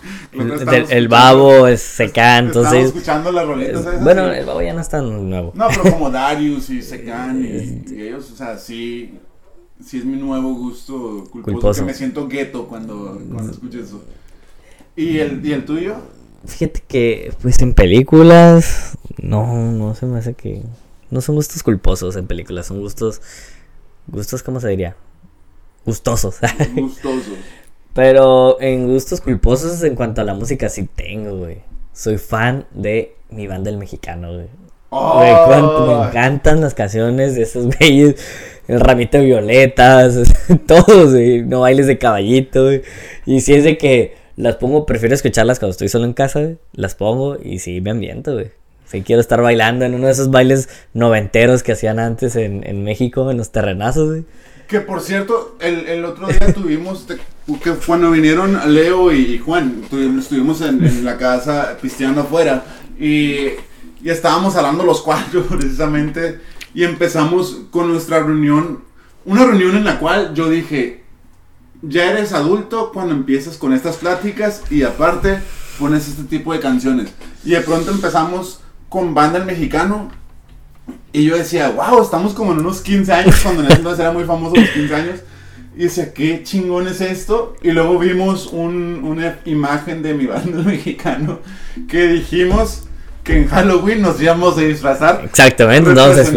[0.90, 2.86] El, babo es secán, entonces.
[2.88, 5.52] escuchando las rolitas es- esas bueno, el babo ya no es tan nuevo.
[5.56, 9.20] No, pero como Darius y Secan y, y ellos, o sea, sí,
[9.84, 11.82] sí es mi nuevo gusto culposo, Culposo.
[11.82, 14.02] que me siento gueto cuando, cuando escucho eso.
[14.96, 15.96] ¿Y el, ¿Y el tuyo?
[16.46, 20.62] Fíjate que, pues en películas, no, no se me hace que.
[21.10, 23.22] No son gustos culposos en películas, son gustos.
[24.08, 24.96] Gustos, ¿cómo se diría?
[25.86, 26.36] Gustosos.
[26.76, 27.32] Gustoso.
[27.94, 31.58] Pero en gustos culposos en cuanto a la música sí tengo, güey.
[31.94, 34.48] Soy fan de mi banda el mexicano, güey.
[34.92, 38.16] Güey, cuánto me encantan las canciones de esos güeyes.
[38.68, 40.18] El ramito de violetas,
[40.68, 41.44] todos, güey.
[41.44, 42.82] No bailes de caballito, güey.
[43.26, 46.58] Y si es de que las pongo, prefiero escucharlas cuando estoy solo en casa, güey.
[46.74, 48.52] Las pongo y sí me ambiento, güey.
[48.86, 52.84] Sí quiero estar bailando en uno de esos bailes noventeros que hacían antes en, en
[52.84, 54.24] México, en los terrenazos, güey.
[54.72, 57.20] Que por cierto, el, el otro día tuvimos, te-
[57.62, 62.64] que cuando vinieron Leo y Juan, tuvimos, estuvimos en, en la casa pisteando afuera
[62.98, 63.36] y,
[64.02, 66.40] y estábamos hablando los cuatro precisamente
[66.74, 68.80] y empezamos con nuestra reunión,
[69.26, 71.04] una reunión en la cual yo dije,
[71.82, 75.40] ya eres adulto cuando empiezas con estas pláticas y aparte
[75.80, 77.10] pones este tipo de canciones.
[77.44, 80.12] Y de pronto empezamos con banda el mexicano
[81.14, 84.12] y yo decía, wow, estamos como en unos 15 años, cuando en ese entonces era
[84.12, 85.20] muy famoso los 15 años.
[85.76, 87.56] Y decía, qué chingón es esto.
[87.62, 91.40] Y luego vimos un- una imagen de mi banda mexicano
[91.90, 92.84] que dijimos
[93.24, 95.22] que en Halloween nos íbamos a disfrazar.
[95.24, 96.28] Exactamente, entonces,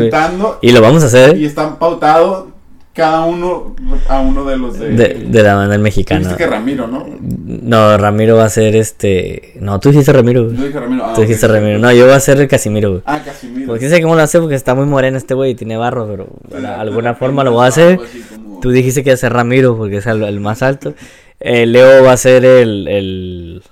[0.62, 2.46] Y lo vamos a hacer y están pautados
[2.94, 3.74] cada uno
[4.08, 4.90] a uno de los de.
[4.90, 7.06] de, de la banda dijiste que Ramiro, ¿no?
[7.20, 9.54] No, Ramiro va a ser este.
[9.60, 10.50] No, tú dijiste Ramiro.
[10.52, 11.04] Yo dije Ramiro.
[11.04, 11.48] Ah, Tú dijiste.
[11.48, 11.78] Ramiro.
[11.78, 13.02] No, yo voy a ser el Casimiro, güey.
[13.06, 13.66] Ah, Casimiro.
[13.66, 16.28] Porque sé cómo lo hace porque está muy moreno este güey y tiene barro, pero
[16.60, 17.96] de alguna forma lo voy a hacer.
[17.98, 20.94] Como- Tú dijiste que iba a ser Ramiro porque es el, el más alto.
[21.40, 23.62] Eh, Leo va a ser el, el.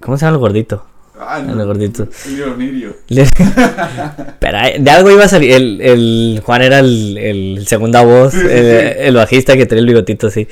[0.00, 0.84] ¿Cómo se llama el gordito?
[1.22, 2.08] Ah, El gordito.
[2.28, 2.96] Lirio, Lirio.
[3.08, 3.26] Le-
[4.40, 5.52] Pero de algo iba a salir.
[5.52, 8.50] El, el Juan era el, el segunda voz, Sí, sí, el,
[8.92, 8.94] sí.
[9.00, 10.48] el bajista que tenía el bigotito así.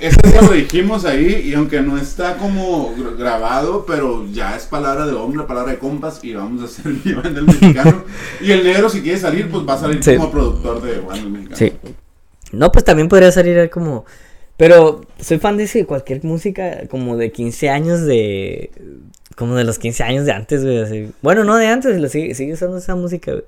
[0.00, 4.64] Este día lo dijimos ahí y aunque no está como gr- grabado, pero ya es
[4.64, 8.04] palabra de hombre, palabra de compas y vamos a hacer mi banda el mexicano.
[8.40, 11.28] y el negro si quiere salir, pues va a salir como productor de banda el
[11.30, 11.56] mexicano.
[11.56, 11.72] Sí.
[12.52, 14.04] No, pues también podría salir como.
[14.56, 18.70] Pero soy fan de ese, cualquier música como de 15 años de.
[19.34, 20.78] Como de los 15 años de antes, güey.
[20.82, 21.10] así.
[21.22, 23.44] Bueno, no de antes, lo sigue, sigue usando esa música, güey.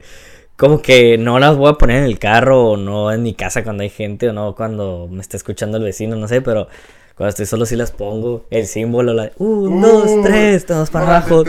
[0.57, 3.63] Como que no las voy a poner en el carro o no en mi casa
[3.63, 6.67] cuando hay gente o no cuando me está escuchando el vecino, no sé, pero
[7.15, 8.45] cuando estoy solo sí las pongo.
[8.51, 9.33] El símbolo, la.
[9.39, 11.45] Un, dos, Uh, tres, todos para abajo.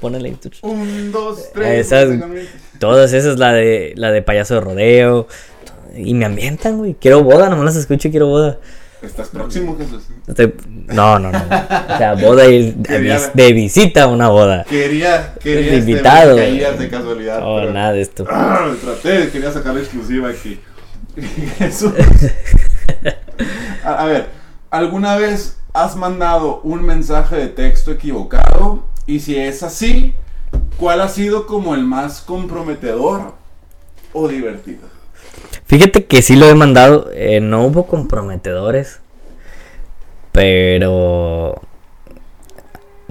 [0.00, 0.36] Ponele.
[0.62, 1.86] Un, dos, tres.
[1.86, 2.08] Esas-.
[2.80, 5.28] Todas esas, la de, la de payaso de rodeo.
[5.96, 6.94] Y me ambientan, güey.
[6.94, 8.58] Quiero boda, nomás las escucho y quiero boda.
[9.00, 10.02] Estás próximo, Jesús.
[10.26, 10.54] Estoy-
[10.88, 11.38] No, no, no.
[11.38, 14.64] O sea, boda y de, Quería- vis- de visita a una boda.
[14.64, 16.36] Quería, quería De este, invitado.
[16.36, 17.40] caías de casualidad.
[17.40, 18.24] No, pero- nada de esto.
[18.30, 20.58] Ah, traté, quería sacar la exclusiva aquí.
[21.58, 21.92] Jesús.
[23.84, 24.26] A, a ver,
[24.70, 28.84] ¿alguna vez has mandado un mensaje de texto equivocado?
[29.06, 30.14] Y si es así,
[30.76, 33.34] ¿cuál ha sido como el más comprometedor
[34.12, 34.80] o divertido?
[35.66, 37.10] Fíjate que sí lo he mandado.
[37.12, 39.00] eh, no hubo comprometedores.
[40.32, 41.60] Pero.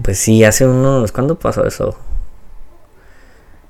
[0.02, 1.12] Pues sí, hace unos.
[1.12, 1.98] ¿Cuándo pasó eso?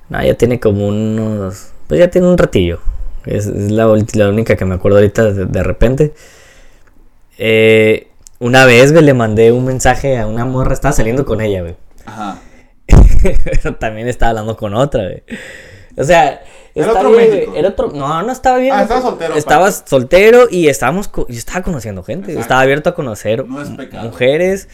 [0.09, 1.69] No, ya tiene como unos.
[1.87, 2.79] Pues ya tiene un ratillo.
[3.25, 6.13] Es, es la, ulti- la única que me acuerdo ahorita de, de repente.
[7.37, 8.07] Eh,
[8.39, 10.73] una vez, güey, le mandé un mensaje a una morra.
[10.73, 11.75] Estaba saliendo con ella, güey.
[12.05, 12.39] Ajá.
[13.43, 15.23] Pero también estaba hablando con otra, güey.
[15.97, 16.41] O sea,
[16.83, 17.51] Era otro bien, México.
[17.51, 17.91] güey, Era otro.
[17.93, 18.73] No, no estaba bien.
[18.75, 19.89] Ah, estaba soltero, Estaba aparte.
[19.89, 21.07] soltero y estábamos.
[21.07, 22.31] co- Yo estaba conociendo gente.
[22.31, 22.41] Exacto.
[22.41, 23.69] Estaba abierto a conocer No es
[24.03, 24.69] mujeres.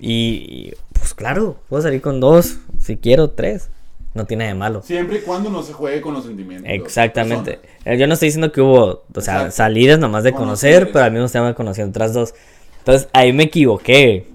[0.00, 0.12] Y,
[0.48, 2.56] y, pues claro, puedo salir con dos.
[2.80, 3.70] Si quiero, tres.
[4.14, 4.80] No tiene de malo.
[4.82, 6.70] Siempre y cuando no se juegue con los sentimientos.
[6.70, 7.58] Exactamente.
[7.84, 9.56] Eh, Yo no estoy diciendo que hubo, o sea, Exacto.
[9.56, 12.32] salidas nomás de conocer, Conocer, pero al mismo tiempo conociendo otras dos.
[12.78, 14.26] Entonces ahí me equivoqué.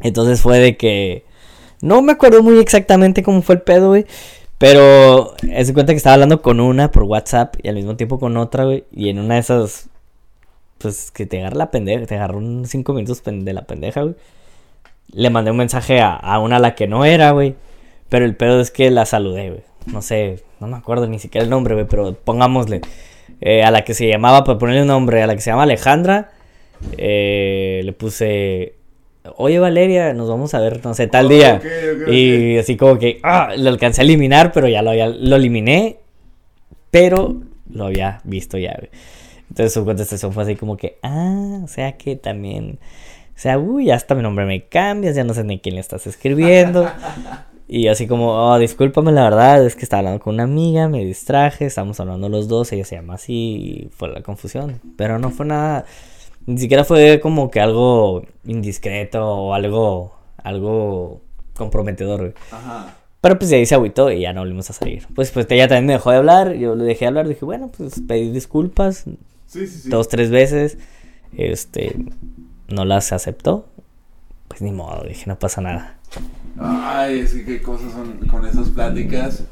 [0.00, 1.24] Entonces fue de que.
[1.80, 4.06] No me acuerdo muy exactamente cómo fue el pedo, güey.
[4.62, 8.18] Pero es de cuenta que estaba hablando con una por WhatsApp y al mismo tiempo
[8.20, 8.84] con otra, güey.
[8.92, 9.88] Y en una de esas.
[10.78, 12.06] Pues que te agarra la pendeja.
[12.06, 14.14] Te agarró unos cinco minutos pen- de la pendeja, güey.
[15.12, 17.56] Le mandé un mensaje a, a una a la que no era, güey.
[18.08, 19.62] Pero el pedo es que la saludé, güey.
[19.86, 21.86] No sé, no me acuerdo ni siquiera el nombre, güey.
[21.88, 22.82] Pero pongámosle.
[23.40, 25.64] eh, a la que se llamaba, para ponerle un nombre, a la que se llama
[25.64, 26.30] Alejandra.
[26.98, 28.74] eh, le puse.
[29.36, 31.60] Oye Valeria, nos vamos a ver, no sé, tal Oh, día.
[32.08, 35.98] y así como que, ah, lo alcancé a eliminar, pero ya lo, había- lo eliminé.
[36.90, 38.78] Pero lo había visto ya.
[39.48, 42.78] Entonces su contestación fue así como que, ah, o sea que también,
[43.34, 45.80] o sea, uy, ya hasta mi nombre me cambias, ya no sé ni quién le
[45.80, 46.90] estás escribiendo.
[47.68, 51.04] y así como, oh, discúlpame, la verdad, es que estaba hablando con una amiga, me
[51.04, 54.80] distraje, estábamos hablando los dos, ella se llama así, y fue la confusión.
[54.96, 55.84] Pero no fue nada,
[56.46, 61.20] ni siquiera fue como que algo indiscreto o algo, algo
[61.56, 62.32] comprometedor, güey.
[62.50, 62.96] Ajá.
[63.20, 65.06] Pero pues de ahí se agüitó y ya no volvimos a salir.
[65.14, 67.70] Pues pues ella también me dejó de hablar, yo le dejé de hablar, dije, bueno,
[67.76, 69.04] pues pedí disculpas
[69.46, 69.88] Sí, sí, sí.
[69.90, 70.78] dos, tres veces.
[71.36, 71.96] Este,
[72.68, 73.66] no las aceptó.
[74.48, 75.98] Pues ni modo, dije, no pasa nada.
[76.58, 79.44] Ay, es que qué cosas son con esas pláticas.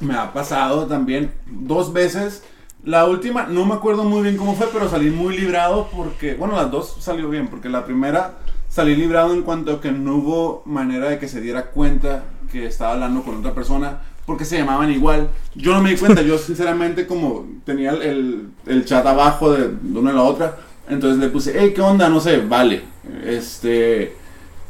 [0.00, 2.42] Me ha pasado también dos veces.
[2.84, 6.56] La última, no me acuerdo muy bien cómo fue, pero salí muy librado porque, bueno,
[6.56, 8.34] las dos salió bien, porque la primera
[8.68, 12.66] salí librado en cuanto a que no hubo manera de que se diera cuenta que
[12.66, 15.28] estaba hablando con otra persona, porque se llamaban igual.
[15.54, 19.98] Yo no me di cuenta, yo sinceramente como tenía el, el- chat abajo de, de
[19.98, 20.56] una a la otra,
[20.88, 22.08] entonces le puse, hey, ¿qué onda?
[22.08, 22.82] No sé, vale.
[23.24, 24.16] Este,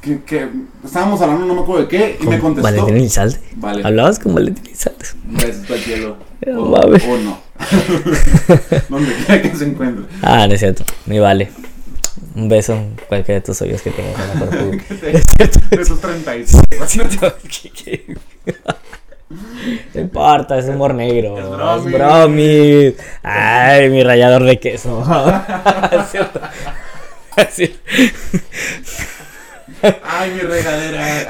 [0.02, 0.48] que, que
[0.84, 2.62] estábamos hablando, no me acuerdo de qué, y me Con contestó.
[2.70, 3.40] Valentín Elizalde.
[3.56, 3.82] Vale.
[3.84, 5.04] Hablabas con Valentín Elizalde.
[5.24, 6.16] Besos al cielo.
[6.54, 7.38] O no.
[8.88, 10.04] Donde quiera que se encuentre.
[10.22, 10.84] Ah, no es cierto.
[11.06, 11.50] Ni vale.
[12.34, 14.84] Un beso en cualquiera de tus hoyos que tengas en la cuerpo.
[15.80, 16.60] Esos 36.
[19.94, 21.38] No importa, es humor negro.
[21.38, 21.92] Es Es bromi.
[21.92, 22.94] bromi.
[23.22, 25.02] Ay, mi rallador de queso.
[25.90, 26.38] Es cierto.
[27.36, 27.74] Así.
[30.04, 31.26] Ay, mi regadera.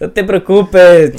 [0.00, 1.12] No te preocupes.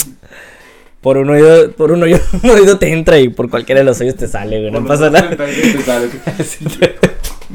[1.05, 4.01] Por un oído, por un oído, un oído te entra y por cualquiera de los
[4.01, 4.71] oídos te sale, güey.
[4.71, 5.29] No pasa nada.
[5.29, 6.09] 36 te sale.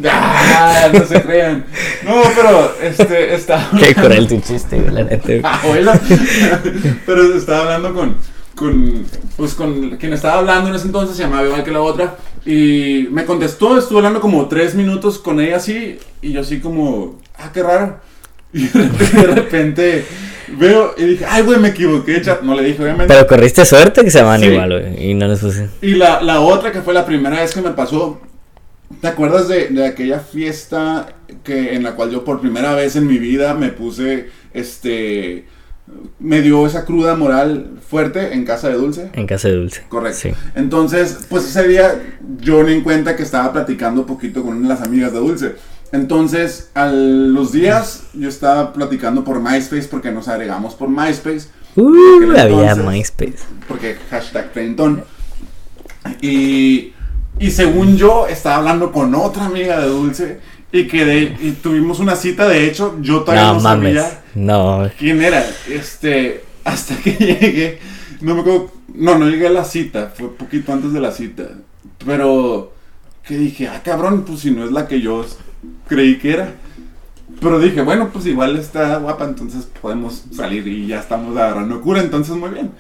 [0.09, 1.65] Ah, no se crean.
[2.05, 3.69] No, pero este está.
[3.77, 5.33] Qué cruel tu chiste, güey, la neta.
[5.65, 6.01] Abuela.
[7.05, 8.15] Pero estaba hablando con,
[8.55, 9.05] con,
[9.37, 13.09] pues con quien estaba hablando en ese entonces, se llamaba igual que la otra, y
[13.11, 17.51] me contestó, estuve hablando como tres minutos con ella así, y yo así como, ah,
[17.53, 17.99] qué raro.
[18.53, 20.05] Y de repente
[20.59, 22.43] veo y dije, ay, güey, me equivoqué, chat.
[22.43, 23.13] No le dije, obviamente.
[23.13, 24.45] Pero corriste suerte que se Sí.
[24.47, 25.11] igual, güey.
[25.11, 25.69] Y no les puse.
[25.83, 28.21] Y la, la otra que fue la primera vez que me pasó,
[29.01, 31.09] ¿te acuerdas de, de aquella fiesta
[31.45, 35.45] que, en la cual yo por primera vez en mi vida me puse, este,
[36.19, 39.11] me dio esa cruda moral fuerte en casa de Dulce?
[39.15, 39.83] En casa de dulce.
[39.89, 40.19] Correcto.
[40.21, 40.31] Sí.
[40.55, 41.95] Entonces, pues ese día
[42.41, 45.19] yo ni en cuenta que estaba platicando un poquito con una de las amigas de
[45.19, 45.55] Dulce.
[45.93, 51.49] Entonces, a los días yo estaba platicando por MySpace porque nos agregamos por MySpace.
[51.77, 53.39] Uh, aquel había entonces- MySpace.
[53.67, 55.05] porque hashtag treintón.
[56.21, 56.93] Y,
[57.39, 60.41] y según yo, estaba hablando con otra amiga de Dulce
[60.73, 63.95] y quedé, y tuvimos una cita, de hecho, yo todavía no, No mames.
[64.03, 64.89] sabía No.
[64.99, 67.79] quién era, este, hasta que llegué,
[68.21, 71.45] no me acuerdo, no, no llegué a la cita, fue poquito antes de la cita,
[72.07, 72.73] pero
[73.27, 75.25] que dije, ah, cabrón, pues si no es la que yo
[75.89, 76.55] creí que era.
[77.41, 82.01] Pero dije, bueno, pues igual está guapa, entonces podemos salir y ya estamos agarrando cura,
[82.01, 82.71] entonces muy bien.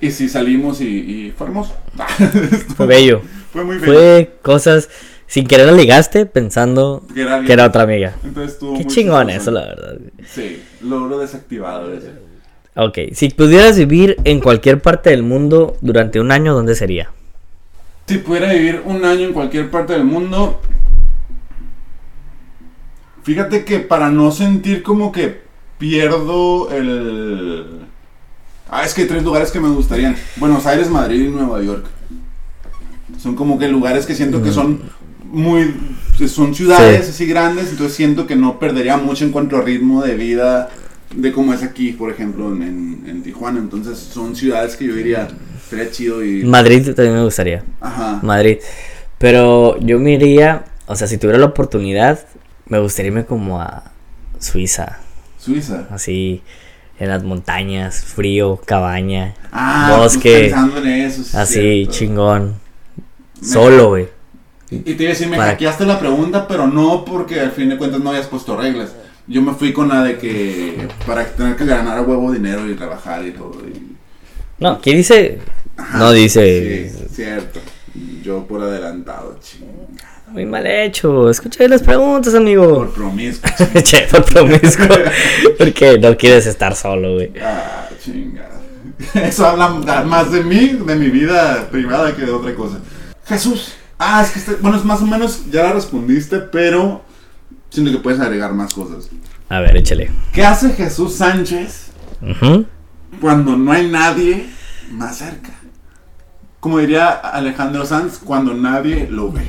[0.00, 1.74] Y sí salimos y, y fue hermoso.
[2.76, 3.20] Fue bello.
[3.52, 3.92] Fue muy bello.
[3.92, 4.88] Fue cosas.
[5.26, 7.46] Sin querer la ligaste pensando Que era, alguien.
[7.46, 8.16] que era otra amiga.
[8.24, 9.98] Entonces Qué chingón eso, la verdad.
[10.26, 12.12] Sí, logro desactivado ese.
[12.76, 17.10] Ok, si pudieras vivir en cualquier parte del mundo durante un año, ¿dónde sería?
[18.06, 20.62] Si pudiera vivir un año en cualquier parte del mundo,
[23.28, 25.42] fíjate que para no sentir como que
[25.78, 27.80] pierdo el...
[28.70, 30.16] Ah, es que hay tres lugares que me gustarían.
[30.36, 31.84] Buenos Aires, Madrid y Nueva York.
[33.18, 34.80] Son como que lugares que siento que son
[35.24, 35.74] muy...
[36.26, 37.10] Son ciudades Sí.
[37.10, 40.70] así grandes, entonces siento que no perdería mucho en cuanto a ritmo de vida
[41.14, 43.58] de como es aquí, por ejemplo, en, en- en Tijuana.
[43.58, 45.28] Entonces son ciudades que yo diría,
[45.68, 46.44] sería chido y...
[46.44, 47.62] Madrid también me gustaría.
[47.80, 48.20] Ajá.
[48.22, 48.56] Madrid.
[49.18, 52.20] Pero yo me iría, o sea, si tuviera la oportunidad,
[52.68, 53.84] me gustaría irme como a
[54.38, 54.98] Suiza.
[55.38, 55.86] Suiza.
[55.90, 56.42] Así,
[56.98, 60.40] en las montañas, frío, cabaña, Ah, Bosque.
[60.50, 61.22] pensando en eso.
[61.24, 61.92] sí así, cierto.
[61.92, 62.54] chingón.
[63.40, 64.08] Me- Solo, güey.
[64.70, 67.70] Y te iba a decir, me Para- hackeaste la pregunta, pero no porque al fin
[67.70, 68.92] de cuentas no hayas puesto reglas.
[69.26, 72.74] Yo me fui con la de que para tener que ganar a huevo dinero y
[72.74, 73.62] trabajar y todo.
[73.66, 73.96] y-
[74.58, 75.38] No, aquí dice.
[75.76, 76.90] Ajá, No dice.
[76.90, 77.60] Sí, cierto.
[78.22, 80.22] Yo por adelantado, chingada.
[80.28, 81.30] Muy mal hecho.
[81.30, 82.86] Escucha las preguntas, Por amigo.
[82.94, 83.50] promiscuo.
[83.82, 84.86] che, por promiscuo.
[85.56, 87.32] Porque no quieres estar solo, güey.
[87.42, 88.60] Ah, chingada.
[89.14, 89.68] Eso habla
[90.04, 92.78] más de mí, de mi vida privada que de otra cosa.
[93.26, 93.72] Jesús.
[93.98, 97.02] Ah, es que este- bueno, es más o menos, ya la respondiste, pero
[97.70, 99.08] siento que puedes agregar más cosas.
[99.48, 100.10] A ver, échale.
[100.32, 101.86] ¿Qué hace Jesús Sánchez
[103.20, 104.46] cuando no hay nadie
[104.90, 105.50] más cerca?
[106.60, 109.42] Como diría Alejandro Sanz, cuando nadie lo ve.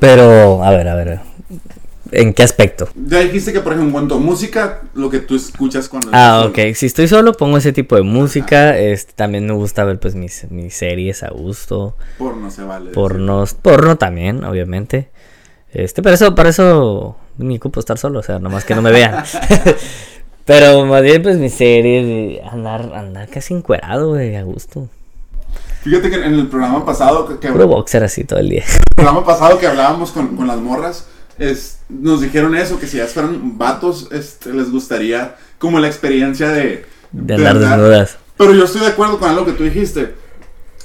[0.00, 1.20] Pero, a ver, a ver.
[2.12, 2.88] ¿En qué aspecto?
[2.94, 6.10] Ya dijiste que, por ejemplo, en cuanto a música, lo que tú escuchas cuando...
[6.12, 6.50] Ah, solo.
[6.50, 6.74] ok.
[6.74, 8.78] Si estoy solo, pongo ese tipo de música.
[8.78, 11.96] Este, también me gusta ver, pues, mis, mis series a gusto.
[12.18, 12.90] Porno se vale.
[12.92, 15.10] Porno, porno también, obviamente.
[15.72, 18.92] Este, pero eso, para eso ni ocupo estar solo, o sea, nomás que no me
[18.92, 19.24] vean.
[20.44, 24.88] pero más bien, pues, mis series, andar, andar casi encuerado, güey, a gusto.
[25.86, 28.64] Fíjate que en el programa pasado que, que- Puro boxer así todo el día.
[28.96, 31.06] programa pasado que hablábamos con, con las morras,
[31.38, 36.48] es, nos dijeron eso, que si ya fueran vatos, este, les gustaría como la experiencia
[36.48, 36.84] de...
[37.12, 38.18] De andar desnudas.
[38.36, 40.14] Pero yo estoy de acuerdo con algo que tú dijiste.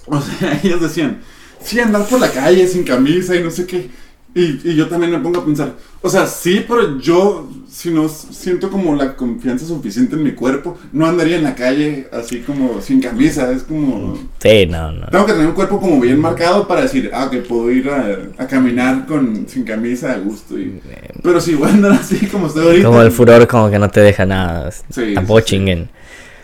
[0.06, 1.22] O sea, ellos decían,
[1.64, 3.90] sí, andar por la calle sin camisa y no sé qué.
[4.34, 8.08] Y, y yo también me pongo a pensar, o sea, sí, pero yo, si no
[8.08, 12.82] siento como la confianza suficiente en mi cuerpo, no andaría en la calle así como
[12.82, 13.52] sin camisa.
[13.52, 14.17] Es como...
[14.39, 15.08] Sí, no, no.
[15.08, 18.17] Tengo que tener un cuerpo como bien marcado para decir, ah, que puedo ir a,
[18.41, 20.58] a caminar con, sin camisa a gusto.
[20.58, 20.80] Y,
[21.22, 22.88] pero si voy a andar así como estoy ahorita.
[22.88, 24.72] Como el furor como que no te deja nada.
[24.72, 25.52] Sí, Tampoco sí, sí.
[25.52, 25.89] chinguen.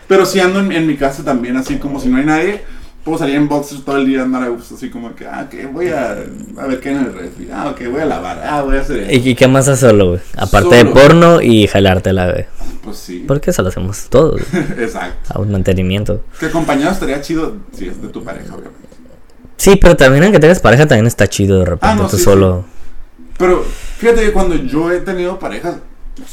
[0.06, 2.60] Pero si ando en, en mi casa también, así como si no hay nadie,
[3.08, 5.64] puedo salir en boxers todo el día, andar a gusto, así como que, ah, que
[5.66, 6.10] voy a,
[6.58, 7.48] a ver qué hay en el refri.
[7.50, 8.42] Ah, ok, voy a lavar.
[8.44, 9.28] Ah, voy a hacer eso.
[9.28, 10.20] ¿Y qué más haces solo, güey?
[10.36, 12.44] Aparte de porno y jalártela, güey.
[12.84, 13.24] Pues sí.
[13.26, 14.42] Porque eso lo hacemos todos,
[14.78, 15.32] Exacto.
[15.34, 16.22] a un mantenimiento.
[16.38, 18.88] Que acompañado estaría chido si es de tu pareja, obviamente.
[19.56, 22.22] Sí, pero también aunque tengas pareja también está chido de repente Ah, no, tú sí,
[22.22, 22.66] solo.
[23.38, 23.64] Pero
[23.98, 25.76] fíjate que cuando yo he tenido parejas,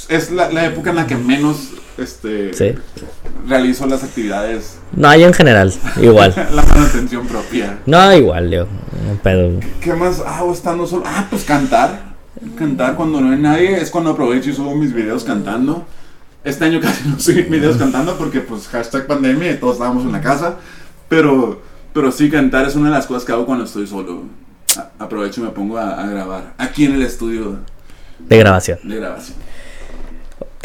[0.10, 2.74] es la, la época en la que menos este, Sí.
[3.48, 6.34] realizo las actividades, No, yo en general, igual.
[6.54, 7.80] la manutención propia.
[7.86, 8.66] No, igual, yo.
[8.66, 9.60] No pedo.
[9.82, 11.04] ¿Qué más hago estando solo?
[11.06, 12.16] Ah, pues cantar.
[12.58, 15.86] Cantar cuando no hay nadie es cuando aprovecho y subo mis videos cantando.
[16.44, 20.12] Este año casi no subí videos cantando porque pues hashtag pandemia y todos estábamos en
[20.12, 20.56] la casa.
[21.08, 21.62] Pero,
[21.94, 24.24] pero sí, cantar es una de las cosas que hago cuando estoy solo.
[24.78, 26.54] A- aprovecho y me pongo a, a grabar.
[26.58, 27.60] Aquí en el estudio
[28.20, 28.80] De grabación.
[28.84, 29.38] de grabación.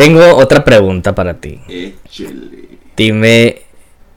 [0.00, 1.60] Tengo otra pregunta para ti.
[1.68, 2.78] Échele.
[2.96, 3.60] Dime.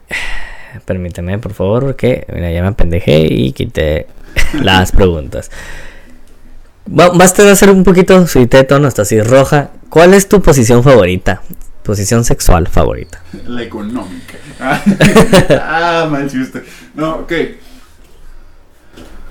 [0.86, 4.08] Permíteme, por favor, porque mira, ya me apendejé y quité
[4.62, 5.52] las preguntas.
[6.86, 9.72] Basta de hacer un poquito subite de tono hasta así roja.
[9.90, 11.42] ¿Cuál es tu posición favorita?
[11.84, 13.22] Posición sexual favorita.
[13.46, 14.36] La económica.
[14.60, 16.64] ah, mal chiste.
[16.96, 17.34] No, ok.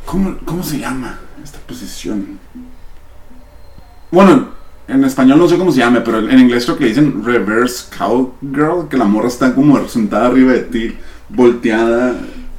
[0.05, 2.38] ¿Cómo, ¿Cómo se llama esta posición?
[4.11, 4.62] Bueno,
[4.92, 8.88] en español no sé cómo se llama, pero en inglés creo que dicen reverse cowgirl,
[8.88, 10.96] que la morra está como sentada arriba de ti,
[11.28, 12.14] volteada.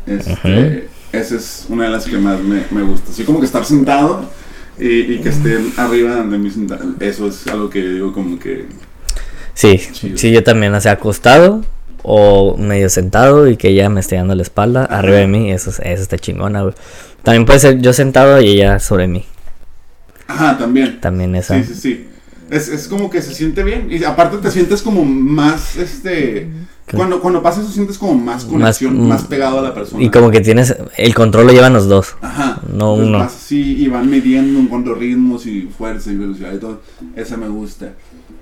[0.06, 3.12] Este, Esa es una de las que más me, me gusta.
[3.12, 4.30] Así como que estar sentado
[4.80, 6.94] y, y que esté arriba de mí sentado.
[7.00, 8.66] Eso es algo que yo digo como que...
[9.54, 10.18] Sí, Chido.
[10.18, 11.64] sí, yo también, o sea, acostado
[12.02, 14.98] o medio sentado y que ella me esté dando la espalda Ajá.
[15.00, 15.52] arriba de mí.
[15.52, 16.74] Eso, es- eso está chingona, güey.
[17.22, 19.26] También puede ser yo sentado y ella sobre mí.
[20.28, 21.00] Ajá, también.
[21.00, 21.56] También esa.
[21.56, 22.08] Sí, sí, sí.
[22.54, 23.88] Es, es como que se siente bien.
[23.90, 26.50] Y aparte te sientes como más, este...
[26.86, 26.98] ¿Qué?
[26.98, 30.04] Cuando, cuando pasa eso sientes como más conexión, mm, más, pegado a la persona.
[30.04, 30.76] Y como que tienes.
[30.98, 32.18] El control lo llevan los dos.
[32.22, 32.60] Ajá.
[32.68, 33.20] No Entonces uno.
[33.20, 36.82] vas así y van midiendo en cuanto a ritmos y fuerza y velocidad y todo.
[37.16, 37.94] Esa me gusta.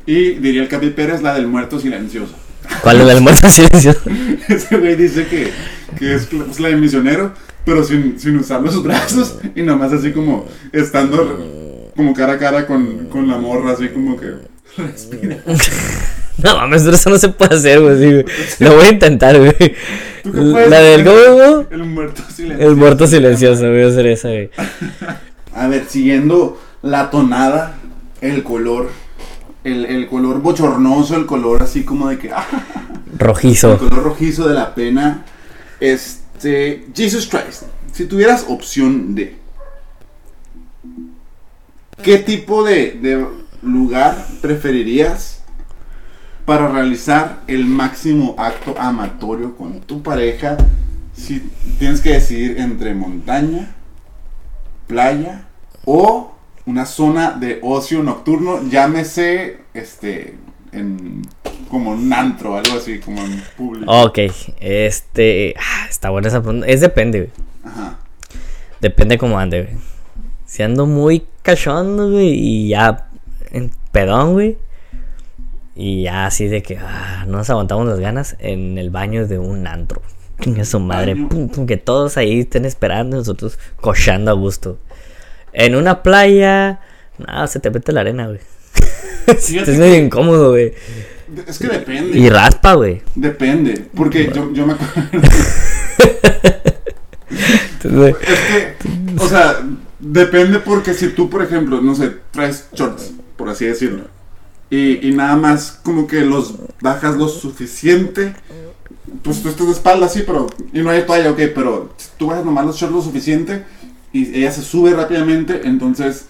[0.08, 2.34] Y diría el Capi Pérez, la del muerto silencioso.
[2.82, 4.02] ¿Cuál es el muerto silencioso?
[4.48, 5.52] Ese güey dice que,
[5.98, 10.12] que es pues, la de misionero, pero sin, sin usar los brazos y nomás así
[10.12, 11.61] como estando
[11.96, 14.28] como cara a cara con, con la morra, así como que
[14.78, 15.38] respira.
[16.44, 17.98] No mames, eso no se puede hacer, güey.
[18.00, 18.26] sí, güey.
[18.60, 19.52] Lo voy a intentar, güey.
[20.24, 21.04] ¿Tú qué puedes La del?
[21.06, 21.66] ¿cómo?
[21.70, 22.70] El muerto silencioso.
[22.72, 24.50] El muerto silencioso, voy a hacer esa, güey.
[25.54, 27.76] A ver, siguiendo la tonada,
[28.22, 28.90] el color,
[29.64, 32.48] el, el color bochornoso, el color así como de que, ah,
[33.14, 33.78] el Rojizo.
[33.78, 35.26] color rojizo de la pena.
[35.80, 39.36] Este, Jesus Christ, si tuvieras opción de,
[42.04, 43.26] ¿qué tipo de, de
[43.62, 45.44] lugar preferirías
[46.46, 50.58] para realizar el máximo acto amatorio con tu pareja?
[51.14, 51.40] Si
[51.78, 53.76] tienes que decidir entre montaña,
[54.88, 55.46] playa
[55.86, 56.34] o
[56.66, 60.36] una zona de ocio nocturno, llámese este
[60.72, 61.22] en
[61.70, 63.92] como un antro, algo así, como en público.
[63.92, 64.20] Ok,
[64.60, 65.54] este.
[65.58, 66.68] ah, Está buena esa pregunta.
[66.68, 67.32] Es depende, güey.
[67.64, 68.00] Ajá.
[68.82, 69.91] Depende cómo ande, güey.
[70.52, 73.08] Si ando muy cachondo, güey, y ya
[73.52, 74.58] en pedón, güey.
[75.78, 79.40] Y ya así de que ah, no nos aguantamos las ganas en el baño de
[79.40, 80.02] un antro.
[80.42, 81.14] Chinga su madre.
[81.14, 81.30] Baño.
[81.30, 84.78] pum, pum, que todos ahí estén esperando, nosotros cochando a gusto.
[85.54, 86.82] En una playa,
[87.18, 88.40] nada, se te mete la arena, güey.
[89.40, 90.74] Fíjate es medio que- incómodo, güey.
[91.48, 92.18] Es que depende.
[92.20, 93.02] Y raspa, güey.
[93.16, 95.00] Depende, porque yo, yo me acuerdo.
[97.84, 98.76] Entonces, Es que,
[99.18, 99.62] o sea,
[100.02, 104.04] depende porque si tú, por ejemplo, no sé, traes shorts, por así decirlo,
[104.70, 108.34] y, y nada más como que los bajas lo suficiente,
[109.24, 112.28] pues tú estás de espalda así, pero, y no hay toalla, ok, pero si tú
[112.28, 113.64] bajas nomás los shorts lo suficiente
[114.14, 116.26] y ella se sube rápidamente, entonces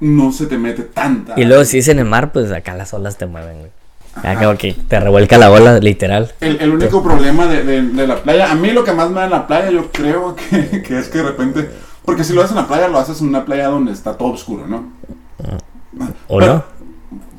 [0.00, 1.34] no se te mete tanta.
[1.38, 3.70] Y luego si es en el mar, pues acá las olas te mueven, güey.
[4.14, 6.32] Acá que te revuelca la ola, literal.
[6.40, 9.16] El, el único problema de, de- de la playa, a mí lo que más me
[9.16, 11.70] da en la playa, yo creo que, que es que de repente,
[12.04, 14.28] porque si lo haces en la playa, lo haces en una playa donde está todo
[14.32, 14.92] oscuro, ¿no?
[16.28, 16.80] ¿O Pero- no?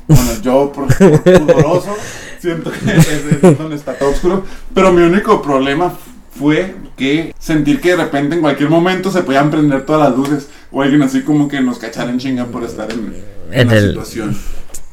[0.08, 1.96] Bueno, yo por, por pudoroso
[2.40, 3.08] siento que es,
[3.44, 4.44] es donde está todo oscuro,
[4.74, 5.94] pero mi único problema
[6.38, 10.50] fue que sentir que de repente en cualquier momento se podían prender todas las luces
[10.72, 13.14] o alguien así como que nos cachara en chinga por estar en,
[13.52, 14.38] en En la el- situación.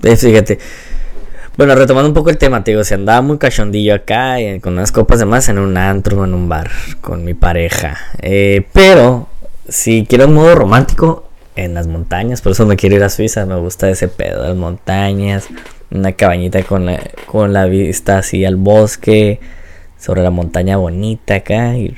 [0.01, 0.59] Fíjate.
[1.57, 4.75] Bueno, retomando un poco el tema, te digo, si andaba muy cachondillo acá, eh, con
[4.75, 7.97] unas copas de más en un antro, en un bar, con mi pareja.
[8.23, 9.27] Eh, pero,
[9.69, 11.25] si quiero un modo romántico,
[11.57, 14.57] en las montañas, por eso me quiero ir a Suiza, me gusta ese pedo, las
[14.57, 15.49] montañas,
[15.91, 19.41] una cabañita con la, con la vista así al bosque,
[19.99, 21.97] sobre la montaña bonita acá, y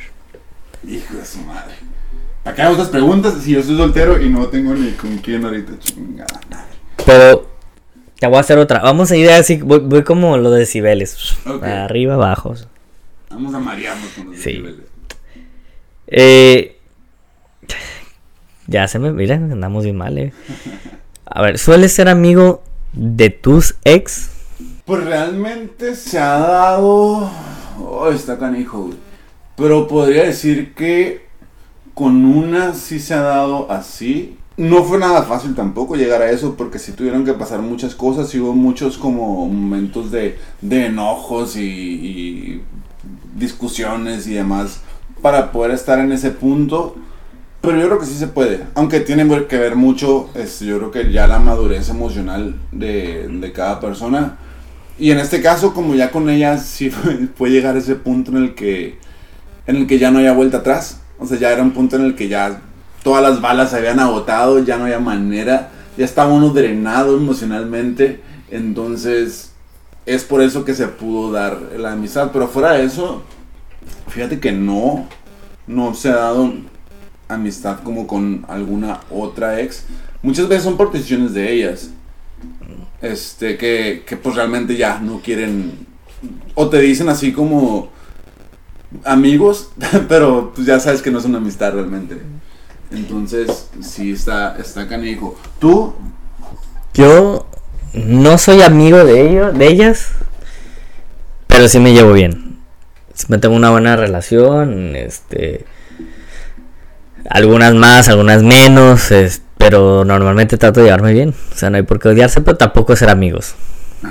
[0.89, 1.75] Hijo de su madre.
[2.43, 5.73] Acá hay otras preguntas, si yo soy soltero y no tengo ni con quién ahorita,
[5.79, 6.64] chingada madre.
[7.05, 7.47] Pero
[8.18, 8.81] te voy a hacer otra.
[8.81, 11.37] Vamos a ir así, voy, voy como lo de decibeles.
[11.62, 12.55] Arriba, abajo.
[13.29, 14.53] Vamos a marearnos con los Sí.
[14.53, 14.81] decibeles.
[16.07, 16.79] Eh,
[18.71, 20.33] ya se me, mira, andamos bien mal, eh.
[21.27, 22.62] A ver, ¿sueles ser amigo
[22.93, 24.31] de tus ex?
[24.85, 27.31] Pues realmente se ha dado.
[27.81, 28.97] Oh, está canijo, güey.
[29.57, 31.27] Pero podría decir que
[31.95, 34.37] con una sí se ha dado así.
[34.57, 38.33] No fue nada fácil tampoco llegar a eso porque sí tuvieron que pasar muchas cosas
[38.35, 42.62] y hubo muchos como momentos de, de enojos y, y
[43.35, 44.81] discusiones y demás
[45.23, 46.95] para poder estar en ese punto.
[47.61, 48.64] Pero yo creo que sí se puede.
[48.74, 53.52] Aunque tiene que ver mucho, este, yo creo que ya la madurez emocional de, de
[53.52, 54.38] cada persona.
[54.98, 58.38] Y en este caso, como ya con ella sí fue, fue llegar ese punto en
[58.38, 58.98] el que
[59.66, 61.00] en el que ya no había vuelta atrás.
[61.18, 62.61] O sea, ya era un punto en el que ya
[63.02, 68.20] todas las balas se habían agotado, ya no había manera, ya estaba uno drenado emocionalmente.
[68.50, 69.52] Entonces,
[70.06, 72.30] es por eso que se pudo dar la amistad.
[72.32, 73.22] Pero fuera de eso,
[74.08, 75.06] fíjate que no,
[75.66, 76.52] no se ha dado
[77.31, 79.85] amistad como con alguna otra ex.
[80.22, 81.91] Muchas veces son por decisiones de ellas.
[83.01, 85.87] Este, que, que pues realmente ya no quieren.
[86.55, 87.89] O te dicen así como
[89.05, 89.70] amigos,
[90.09, 92.20] pero pues ya sabes que no es una amistad realmente.
[92.91, 95.39] Entonces, sí está, está canijo.
[95.59, 95.95] ¿Tú?
[96.95, 97.47] Yo
[97.95, 100.09] no soy amigo de ellos, de ellas,
[101.47, 102.59] pero sí me llevo bien.
[103.28, 105.66] Me tengo una buena relación, este,
[107.29, 111.35] algunas más, algunas menos, es- pero normalmente trato de llevarme bien.
[111.53, 113.55] O sea, no hay por qué odiarse, pero tampoco ser amigos,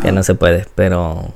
[0.02, 0.12] que Ajá.
[0.12, 0.66] no se puede.
[0.76, 1.34] Pero,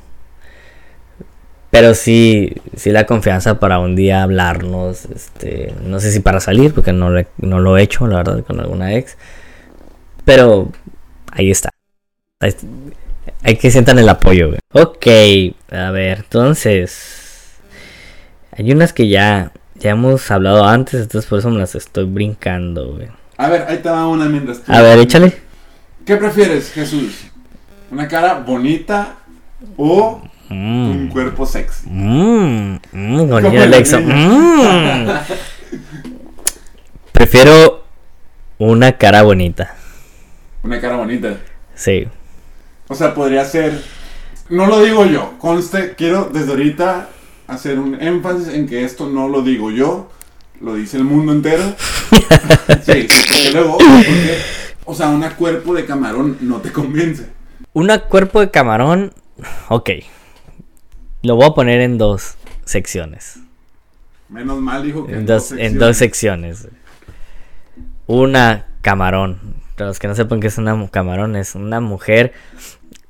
[1.72, 6.74] pero sí, sí la confianza para un día hablarnos, este, no sé si para salir,
[6.74, 9.18] porque no, le- no lo he hecho, la verdad, con alguna ex.
[10.26, 10.72] Pero
[11.32, 11.70] ahí está.
[12.40, 12.56] Ahí-
[13.46, 14.60] Hay que sientan el apoyo, güey.
[14.74, 15.08] Ok,
[15.72, 17.56] a ver, entonces.
[18.56, 19.52] Hay unas que ya,
[19.84, 23.10] ya hemos hablado antes, entonces por eso me las estoy brincando, güey.
[23.38, 25.38] A ver, ahí te va una mientras tú- A ver, échale.
[26.06, 27.26] ¿Qué prefieres, Jesús?
[27.92, 29.16] ¿Una cara bonita
[29.78, 31.88] o un Mmm, cuerpo sexy?
[31.90, 34.00] mmm, con Como niño la Alexa.
[34.00, 35.08] Mm.
[37.12, 37.84] Prefiero
[38.58, 39.76] una cara bonita.
[40.64, 41.38] Una cara bonita.
[41.76, 42.08] Sí.
[42.88, 43.82] O sea, podría ser.
[44.50, 45.34] No lo digo yo.
[45.40, 47.10] Conste, quiero desde ahorita
[47.54, 50.10] hacer un énfasis en que esto no lo digo yo.
[50.62, 51.64] Lo dice el mundo entero.
[52.86, 53.78] sí, sí, porque luego.
[53.78, 54.38] porque,
[54.86, 57.28] o sea, una cuerpo de camarón no te convence.
[57.74, 59.14] Una cuerpo de camarón.
[59.70, 59.90] Ok.
[61.22, 62.36] Lo voy a poner en dos
[62.66, 63.40] secciones.
[64.30, 66.68] Menos mal dijo que En dos, en dos secciones.
[68.08, 69.40] una camarón.
[69.76, 72.34] Para los que no sepan qué es una camarón, es una mujer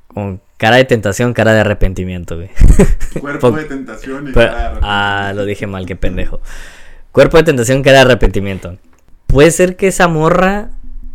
[0.07, 2.49] con cara de tentación, cara de arrepentimiento, güey.
[3.19, 6.39] Cuerpo Po- de tentación y Pero- cara de ah, lo dije mal, qué pendejo.
[7.11, 8.77] Cuerpo de tentación, cara de arrepentimiento.
[9.27, 10.69] Puede ser que esa morra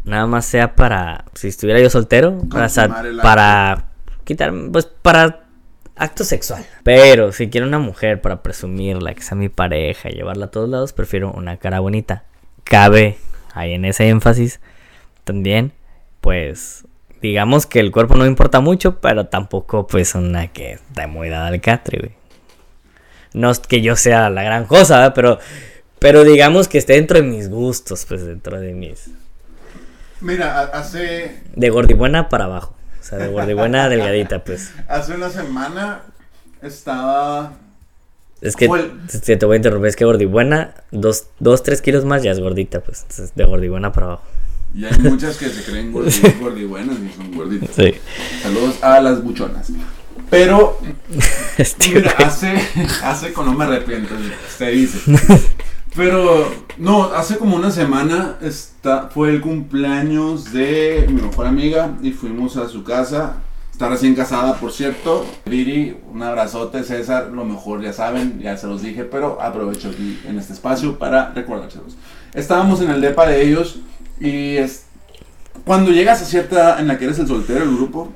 [0.04, 2.68] nada más sea para, si estuviera yo soltero, para,
[3.22, 3.86] para
[4.24, 5.44] quitar, pues para
[5.96, 6.66] acto sexual.
[6.82, 10.92] Pero si quiero una mujer para presumirla, que sea mi pareja, llevarla a todos lados,
[10.92, 12.24] prefiero una cara bonita.
[12.64, 13.16] Cabe
[13.54, 14.60] ahí en ese énfasis
[15.24, 15.72] también,
[16.20, 16.84] pues
[17.20, 21.48] digamos que el cuerpo no importa mucho, pero tampoco pues una que está muy dada
[21.48, 22.12] al catre, güey.
[23.34, 25.12] No es que yo sea la gran cosa, ¿verdad?
[25.14, 25.38] pero
[25.98, 29.10] pero digamos que esté dentro de mis gustos, pues dentro de mis
[30.20, 34.72] Mira, hace, de gordibuena para abajo, o sea, de gordibuena delgadita, pues.
[34.88, 36.02] hace una semana
[36.60, 37.52] estaba...
[38.40, 42.32] Es que te voy a interrumpir, es que gordibuena, dos, dos, tres kilos más ya
[42.32, 44.22] es gordita, pues, entonces, de gordibuena para abajo.
[44.74, 47.70] Y hay muchas que se creen gorditas, gordibuenas y son gorditas.
[47.74, 47.94] Sí.
[48.42, 49.72] Saludos a las buchonas.
[50.30, 50.78] Pero,
[51.58, 52.54] Este, mira, hace,
[53.02, 54.14] hace no me arrepiento,
[54.56, 54.98] se dice.
[55.96, 62.12] Pero, no, hace como una semana está, fue el cumpleaños de mi mejor amiga y
[62.12, 63.38] fuimos a su casa.
[63.72, 65.26] Está recién casada, por cierto.
[65.46, 70.20] Viri, un abrazote, César, lo mejor ya saben, ya se los dije, pero aprovecho aquí
[70.26, 71.96] en este espacio para recordárselos.
[72.34, 73.80] Estábamos en el depa de ellos
[74.20, 74.84] y es,
[75.64, 78.12] cuando llegas a cierta edad en la que eres el soltero del grupo,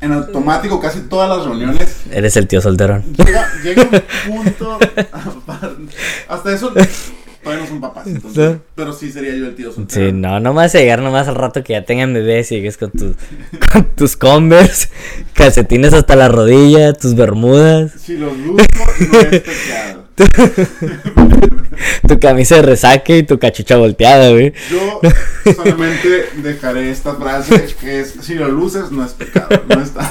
[0.00, 3.02] en automático casi todas las reuniones Eres el tío solterón.
[3.16, 3.82] llega, llega
[4.28, 4.78] un punto.
[6.28, 6.72] hasta eso.
[7.42, 8.06] Todavía no son papás.
[8.06, 10.06] entonces, pero sí sería yo el tío soltero.
[10.06, 12.56] Sí, no, no me vas a llegar nomás al rato que ya tengan bebés y
[12.56, 13.16] llegues con tus,
[13.72, 14.88] con tus Converse,
[15.34, 18.64] calcetines hasta la rodilla, tus bermudas, Si los busco,
[19.10, 20.03] no es pecado.
[22.08, 24.52] tu camisa de resaque y tu cachucha volteada, güey.
[24.70, 25.00] Yo
[25.54, 29.48] solamente dejaré esta frase que es: si lo luces, no es pecado.
[29.68, 30.10] No está.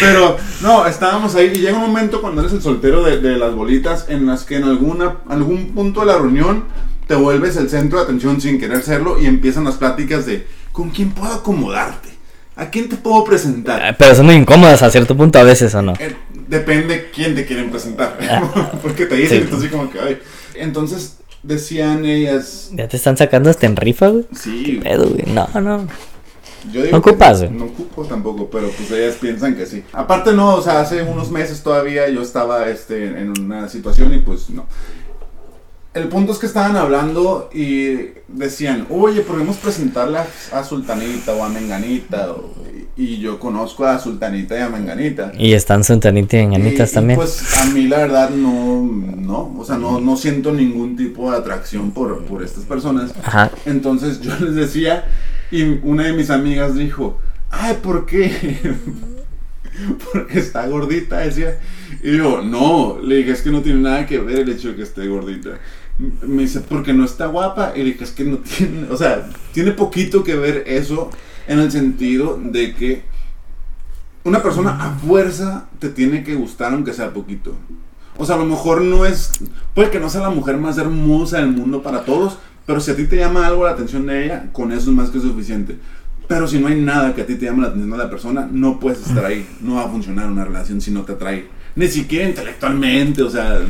[0.00, 3.54] Pero, no, estábamos ahí y llega un momento cuando eres el soltero de, de las
[3.54, 6.64] bolitas en las que en alguna, algún punto de la reunión
[7.06, 10.90] te vuelves el centro de atención sin querer serlo y empiezan las pláticas de ¿con
[10.90, 12.10] quién puedo acomodarte?
[12.56, 13.82] ¿A quién te puedo presentar?
[13.82, 15.92] Ah, Pero son muy incómodas a cierto punto a veces, ¿o no?
[15.98, 16.14] Eh,
[16.48, 18.18] depende quién te quieren presentar.
[18.82, 19.68] Porque te dicen Sí.
[19.68, 20.18] como que, ay.
[20.54, 24.26] Entonces decían ellas, Ya te están sacando hasta en rifa, güey.
[24.34, 25.24] sí, Pedo, güey.
[25.26, 25.86] No, no.
[26.72, 27.50] Yo digo No ocupas, güey.
[27.52, 29.84] No ocupo tampoco, pero pues ellas piensan que sí.
[29.92, 34.18] Aparte no, o sea, hace unos meses todavía yo estaba este, en una situación y
[34.18, 34.66] pues no.
[35.96, 40.18] El punto es que estaban hablando y decían, oye, podemos presentarle
[40.52, 42.32] a, Sultanita o a Menganita.
[42.32, 42.54] o-
[42.98, 45.32] y yo conozco a Sultanita y a Menganita.
[45.38, 47.18] Y están Suntanita y Y- Enganitas y, también.
[47.18, 48.82] Pues a mí la verdad no,
[49.16, 53.14] no, o sea, no, no siento ningún tipo de atracción por, por estas personas.
[53.24, 53.50] Ajá.
[53.64, 55.06] Entonces yo les decía
[55.50, 57.18] y una de mis amigas dijo,
[57.50, 58.30] ay, ¿por qué?
[60.12, 61.58] Porque está gordita, decía.
[62.02, 64.76] Y digo, no, le dije, es que no tiene nada que ver el hecho de
[64.76, 65.58] que esté gordita.
[65.98, 67.72] Me dice, porque no está guapa.
[67.74, 71.10] Y le dije, es que no tiene, o sea, tiene poquito que ver eso
[71.48, 73.02] en el sentido de que
[74.24, 77.54] una persona a fuerza te tiene que gustar aunque sea poquito.
[78.18, 79.30] O sea, a lo mejor no es,
[79.74, 82.96] puede que no sea la mujer más hermosa del mundo para todos, pero si a
[82.96, 85.76] ti te llama algo la atención de ella, con eso es más que suficiente.
[86.26, 88.48] Pero si no hay nada que a ti te llame la atención de la persona,
[88.50, 89.46] no puedes estar ahí.
[89.60, 91.46] No va a funcionar una relación si no te atrae.
[91.76, 93.60] Ni siquiera intelectualmente, o sea,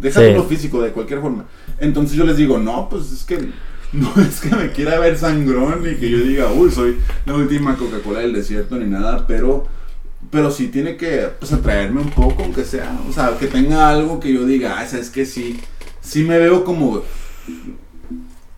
[0.00, 0.32] déjalo Sí.
[0.34, 1.44] lo físico de cualquier forma.
[1.78, 3.50] Entonces yo les digo, no, pues es que
[3.92, 7.76] no es que me quiera ver sangrón ni que yo diga, uy, soy la última
[7.76, 9.66] Coca-Cola del desierto ni nada, pero
[10.30, 14.18] pero sí tiene que pues atraerme un poco, aunque sea, o sea, que tenga algo
[14.18, 15.60] que yo diga, ah, es que sí,
[16.00, 17.02] sí me veo como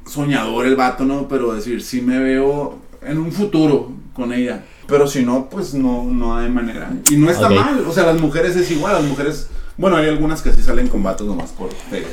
[0.06, 1.28] soñador el vato, ¿no?
[1.28, 4.64] Pero decir, sí me veo en un futuro con ella.
[4.86, 6.90] Pero si no, pues no, no hay manera.
[7.10, 10.40] Y no está mal, o sea, las mujeres es igual, las mujeres, bueno, hay algunas
[10.40, 12.08] que sí salen con vatos nomás por feria.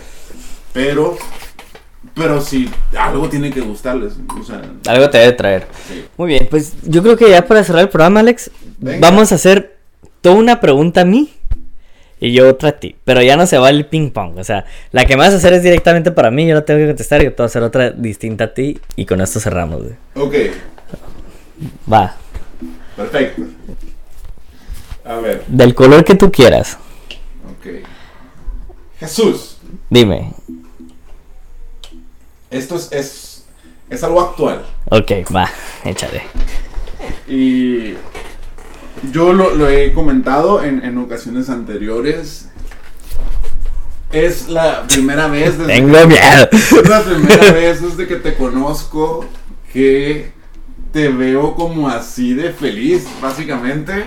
[0.75, 1.17] Pero,
[2.13, 5.67] pero sí, algo tiene que gustarles, o sea, Algo te debe traer.
[5.87, 6.05] sí.
[6.17, 8.99] Muy bien, pues yo creo que ya para cerrar el programa, Alex, Venga.
[9.09, 9.77] vamos a hacer
[10.21, 11.33] toda una pregunta a mí
[12.19, 12.95] y yo otra a ti.
[13.05, 14.37] Pero ya no se va el ping pong.
[14.37, 16.79] O sea, la que me vas a hacer es directamente para mí, yo la tengo
[16.81, 19.39] que contestar y yo te voy a hacer otra distinta a ti y con esto
[19.39, 19.95] cerramos, güey.
[20.15, 20.35] Ok,
[21.91, 22.15] Va,
[22.97, 23.43] perfecto.
[25.05, 26.77] A ver, del color que tú quieras,
[27.45, 27.85] ok.
[28.99, 29.57] Jesús,
[29.89, 30.33] dime.
[32.55, 33.45] Esto es, es,
[33.89, 34.65] es algo actual.
[34.89, 35.49] Ok, va,
[35.83, 36.23] échale.
[37.27, 37.93] Y
[39.11, 42.49] yo lo, lo he comentado en, en ocasiones anteriores.
[44.11, 46.49] Es la primera vez desde Tengo miedo.
[46.51, 49.25] Es la primera vez desde que te conozco
[49.73, 50.31] que
[50.93, 54.05] te veo como así de feliz, básicamente.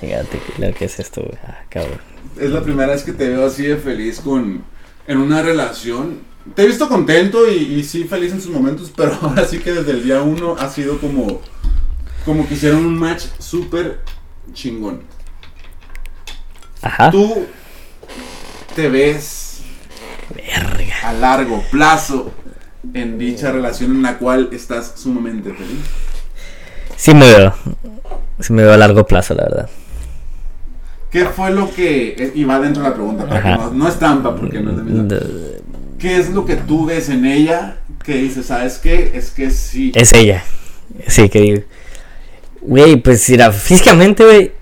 [0.00, 1.28] Fíjate lo que es esto.
[1.44, 1.98] Ah, cabrón.
[2.38, 4.62] Es la primera vez que te veo así de feliz con
[5.08, 6.20] en una relación.
[6.54, 9.72] Te he visto contento y, y sí feliz en sus momentos, pero ahora sí que
[9.72, 11.40] desde el día uno ha sido como
[12.24, 14.00] como que hicieron un match súper
[14.52, 15.00] chingón.
[16.82, 17.10] Ajá.
[17.10, 17.46] Tú
[18.76, 19.60] te ves
[20.34, 20.94] Verga.
[21.04, 22.30] a largo plazo
[22.92, 25.80] en dicha relación en la cual estás sumamente feliz.
[26.96, 27.54] Sí me veo.
[28.40, 29.70] Sí me veo a largo plazo, la verdad.
[31.10, 33.26] ¿Qué fue lo que eh, y va dentro de la pregunta?
[33.26, 35.08] para que no, no es trampa porque no es de mi
[35.98, 39.12] ¿Qué es lo que tú ves en ella que dices, sabes qué?
[39.14, 39.92] Es que sí.
[39.94, 40.44] Es ella.
[41.06, 41.62] Sí, que digo.
[42.60, 44.52] Güey, pues mira, físicamente, güey.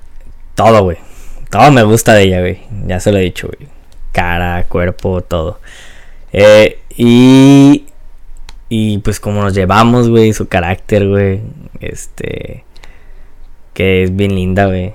[0.54, 0.96] Todo, güey.
[1.50, 2.60] Todo me gusta de ella, güey.
[2.86, 3.68] Ya se lo he dicho, güey.
[4.12, 5.60] Cara, cuerpo, todo.
[6.32, 7.86] Eh, y.
[8.68, 10.32] Y pues como nos llevamos, güey.
[10.32, 11.40] Su carácter, güey.
[11.80, 12.64] Este.
[13.74, 14.94] Que es bien linda, güey.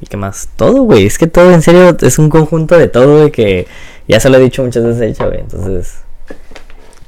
[0.00, 0.48] ¿Y qué más?
[0.56, 1.06] Todo, güey.
[1.06, 3.30] Es que todo, en serio, es un conjunto de todo, güey.
[3.30, 3.66] Que
[4.08, 5.40] ya se lo he dicho muchas veces güey.
[5.40, 5.98] Entonces.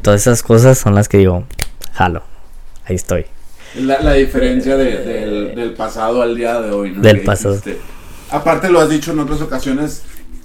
[0.02, 1.44] Todas esas cosas son las que digo.
[1.92, 2.22] Jalo.
[2.84, 3.26] Ahí estoy.
[3.76, 7.02] La, la diferencia de- del, del pasado al día de hoy, ¿no?
[7.02, 7.60] Del pasado.
[8.30, 10.02] Aparte lo has dicho en otras ocasiones,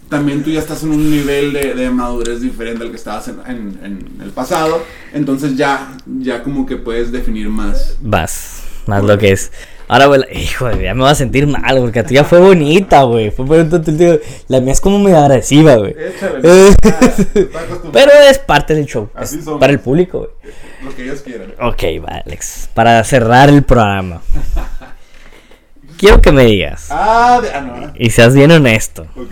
[0.10, 3.40] también tú ya estás en un nivel de, de madurez diferente al que estabas en,
[3.48, 4.84] en- en el pasado,
[5.14, 7.96] entonces ya, ya como que puedes definir más.
[8.02, 9.52] Más, más lo que es.
[9.88, 13.04] Ahora, güey, hijo, ya me voy a sentir mal, porque a ti ya fue bonita,
[13.04, 13.30] güey.
[13.30, 13.82] Fue bonita,
[14.48, 15.96] La mía es como medio agresiva, güey.
[16.44, 16.76] Eh.
[17.56, 17.90] Ah.
[17.92, 19.10] Pero es parte del show.
[19.14, 20.54] Así para el público, güey.
[20.84, 21.54] Lo que ellos quieran.
[21.60, 22.70] Ok, va, Alex.
[22.74, 24.22] Para cerrar el programa.
[25.98, 26.88] Quiero que me digas.
[26.90, 27.94] Ah, de, ah, no.
[27.96, 29.08] Y seas bien honesto.
[29.16, 29.32] Ok.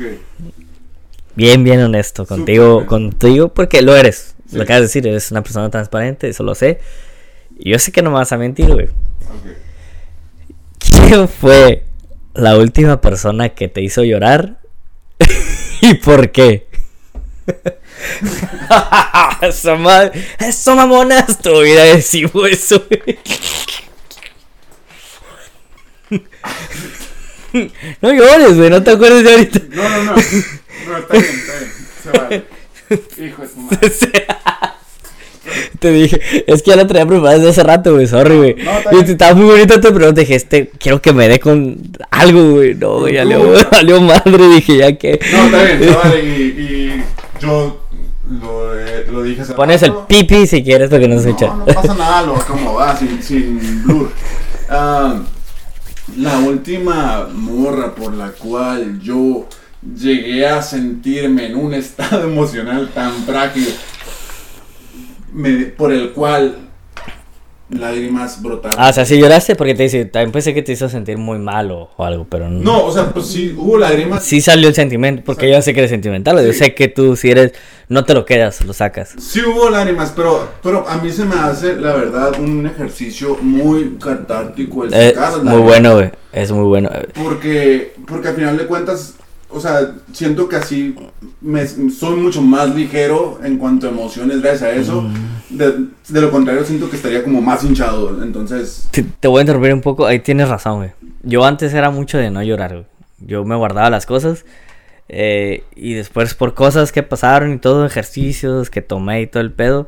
[1.35, 4.35] Bien, bien honesto contigo, contigo, porque lo eres.
[4.49, 4.57] Sí.
[4.57, 6.79] Lo acabas de decir, eres una persona transparente, eso lo sé.
[7.57, 8.85] Y yo sé que no me vas a mentir, güey.
[8.87, 9.63] Ok.
[11.07, 11.83] ¿Quién fue
[12.33, 14.59] la última persona que te hizo llorar?
[15.81, 16.67] ¿Y por qué?
[19.41, 22.83] eso, ma- eso mamonas, tu vida decimos eso.
[28.01, 29.59] no llores, güey, no te acuerdes de ahorita.
[29.69, 30.13] No, no, no.
[30.13, 31.71] No, está bien, está bien.
[32.03, 32.45] Se vale.
[33.27, 33.91] Hijo de tu madre.
[35.83, 38.55] Te dije, es que ya la traía preparada desde hace rato, güey, sorry, güey.
[38.55, 41.77] No, y estaba muy bonita tu pregunta, dije, este, quiero que me dé con
[42.09, 42.73] algo, güey.
[42.73, 43.25] No, güey, ya
[43.71, 45.19] valió madre, dije, ya que.
[45.33, 46.25] No, está bien.
[46.25, 47.03] Y, y
[47.41, 47.81] yo
[48.29, 51.47] lo, eh, lo dije hace Pones el pipi si quieres porque no se escucha.
[51.47, 54.09] No, no pasa nada, lo como va, sin, sin blur.
[54.69, 55.19] Ah,
[56.15, 59.49] la última morra por la cual yo
[59.97, 63.67] llegué a sentirme en un estado emocional tan frágil,
[65.33, 66.57] me- por el cual
[67.69, 68.77] lágrimas brotaron.
[68.79, 71.39] Ah, o sea, si lloraste porque te dice, también pensé que te hizo sentir muy
[71.39, 72.59] mal o, algo, pero no.
[72.61, 74.23] No, o sea, pues sí, hubo lágrimas.
[74.23, 76.59] Sí salió el sentimiento, porque yo sé que eres sentimental, yo Sí.
[76.59, 77.53] sé que tú si eres,
[77.89, 79.15] no te lo quedas, lo sacas.
[79.17, 83.97] Sí hubo lágrimas, pero, pero a mí se me hace, la verdad, un ejercicio muy
[83.99, 86.91] catártico el Eh, sacar muy bueno, güey, es muy bueno.
[87.23, 89.15] Porque, porque al final de cuentas,
[89.53, 90.95] o sea, siento que así
[91.41, 95.09] me, soy mucho más ligero en cuanto a emociones gracias a eso.
[95.49, 98.23] De, de lo contrario, siento que estaría como más hinchado.
[98.23, 100.91] Entonces, Te, te voy a interrumpir un poco, ahí tienes razón, güey.
[101.23, 102.85] Yo antes era mucho de no llorar, güey.
[103.19, 104.43] Yo me guardaba las cosas
[105.09, 109.51] eh, y después por cosas que pasaron y todo, ejercicios que tomé y todo el
[109.51, 109.87] pedo.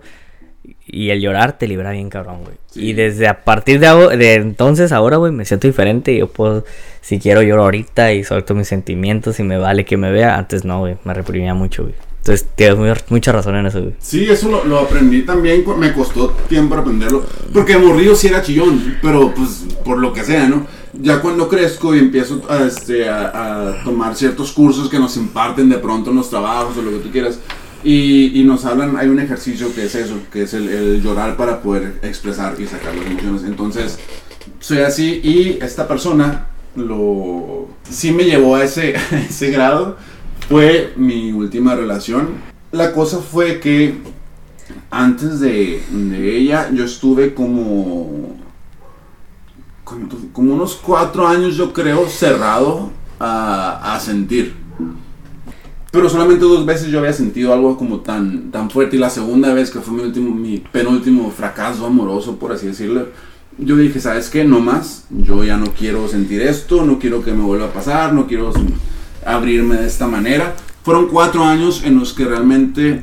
[0.87, 2.55] Y el llorar te libra bien, cabrón, güey.
[2.71, 2.81] Sí.
[2.89, 6.13] Y desde a partir de, de entonces, ahora, güey, me siento diferente.
[6.13, 6.63] Y yo puedo,
[7.01, 10.37] si quiero, lloro ahorita y suelto mis sentimientos y me vale que me vea.
[10.37, 11.95] Antes no, güey, me reprimía mucho, güey.
[12.19, 13.93] Entonces tienes muy- mucha razón en eso, güey.
[13.99, 15.63] sí, eso lo, lo aprendí también.
[15.77, 17.23] Me costó tiempo aprenderlo.
[17.53, 20.65] Porque de morrillo sí era chillón, pero pues por lo que sea, ¿no?
[20.93, 25.67] Ya cuando crezco y empiezo a, este, a, a tomar ciertos cursos que nos imparten
[25.69, 27.39] de pronto en los trabajos o lo que tú quieras.
[27.85, 31.99] Y, nos hablan, hay un ejercicio que es eso, que es el, llorar para poder
[32.01, 33.43] expresar y sacar las emociones.
[33.43, 33.99] Entonces,
[34.59, 38.95] soy así y esta persona lo sí me llevó a ese,
[39.29, 39.97] ese grado.
[40.49, 42.29] Fue mi última relación.
[42.71, 43.99] La cosa fue que
[44.89, 48.35] antes de, de ella yo estuve como,
[50.33, 54.64] como unos cuatro años yo creo cerrado a sentir.
[55.95, 59.53] Pero solamente dos veces yo había sentido algo como tan, tan fuerte y la segunda
[59.53, 63.07] vez que fue mi, último, mi penúltimo fracaso amoroso, por así decirlo,
[63.57, 64.43] yo dije, ¿sabes qué?
[64.43, 68.11] No más, yo ya no quiero sentir esto, no quiero que me vuelva a pasar,
[68.11, 68.51] no quiero
[69.25, 70.57] abrirme de esta manera.
[70.83, 73.01] fueron cuatro años en los que realmente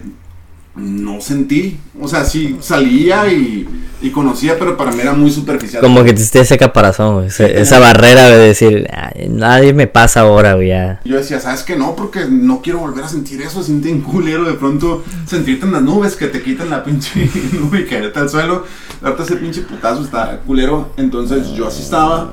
[0.77, 1.79] no sentí.
[1.99, 3.67] O sea, sí salía y,
[4.03, 5.81] y conocía, pero para mí era muy superficial.
[5.81, 10.21] Como que te esté ese caparazón, güey, esa barrera de decir, "Ay, nadie me pasa
[10.21, 10.73] ahora, güey.
[11.05, 11.77] Yo decía, ¿sabes qué?
[11.77, 15.73] No, porque no quiero volver a sentir eso, sentir un culero de pronto, sentirte en
[15.73, 18.67] las nubes, que te quitan la pinche nube y caerte al suelo,
[19.01, 20.91] darte ese pinche putazo está culero.
[20.97, 22.33] Entonces yo así estaba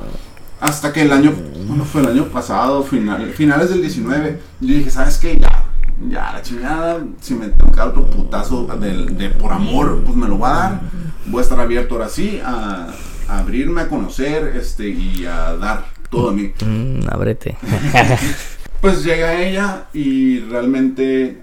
[0.59, 1.33] hasta que el año,
[1.67, 5.37] bueno, fue el año pasado, final, finales del 19, yo dije, ¿sabes qué?
[5.37, 5.65] Ya,
[6.09, 10.39] ya, la chingada, si me dar otro putazo de, de por amor, pues me lo
[10.39, 10.81] va a dar.
[11.29, 12.93] Voy a estar abierto ahora sí a,
[13.27, 16.51] a abrirme, a conocer este, y a dar todo a mí.
[16.65, 17.57] Mm, ábrete.
[18.81, 21.37] Pues llega ella y realmente,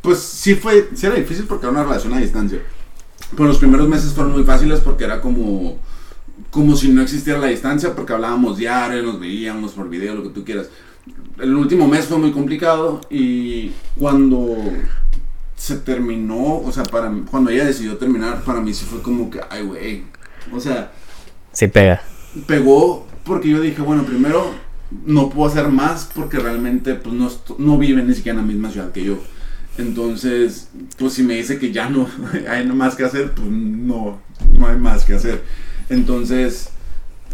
[0.00, 2.60] pues sí fue, sí era difícil porque era una relación a distancia.
[3.36, 5.78] Pero los primeros meses fueron muy fáciles porque era como,
[6.50, 10.30] como si no existiera la distancia porque hablábamos diario, nos veíamos por video, lo que
[10.30, 10.68] tú quieras.
[11.38, 14.56] El último mes fue muy complicado y cuando
[15.64, 19.40] se terminó, o sea, para cuando ella decidió terminar, para mí sí fue como que,
[19.48, 20.04] ay, güey.
[20.52, 20.92] O sea,
[21.52, 22.02] Sí pega.
[22.46, 24.52] pegó porque yo dije, bueno, primero
[25.06, 28.70] no puedo hacer más porque realmente pues no, no vive ni siquiera en la misma
[28.70, 29.18] ciudad que yo.
[29.78, 32.08] Entonces, pues si me dice que ya no
[32.50, 34.20] hay más que hacer, pues no,
[34.58, 35.42] no hay más que hacer.
[35.88, 36.68] Entonces,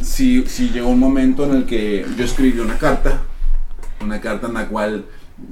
[0.00, 3.22] sí, sí llegó un momento en el que yo escribí una carta,
[4.00, 5.06] una carta en la cual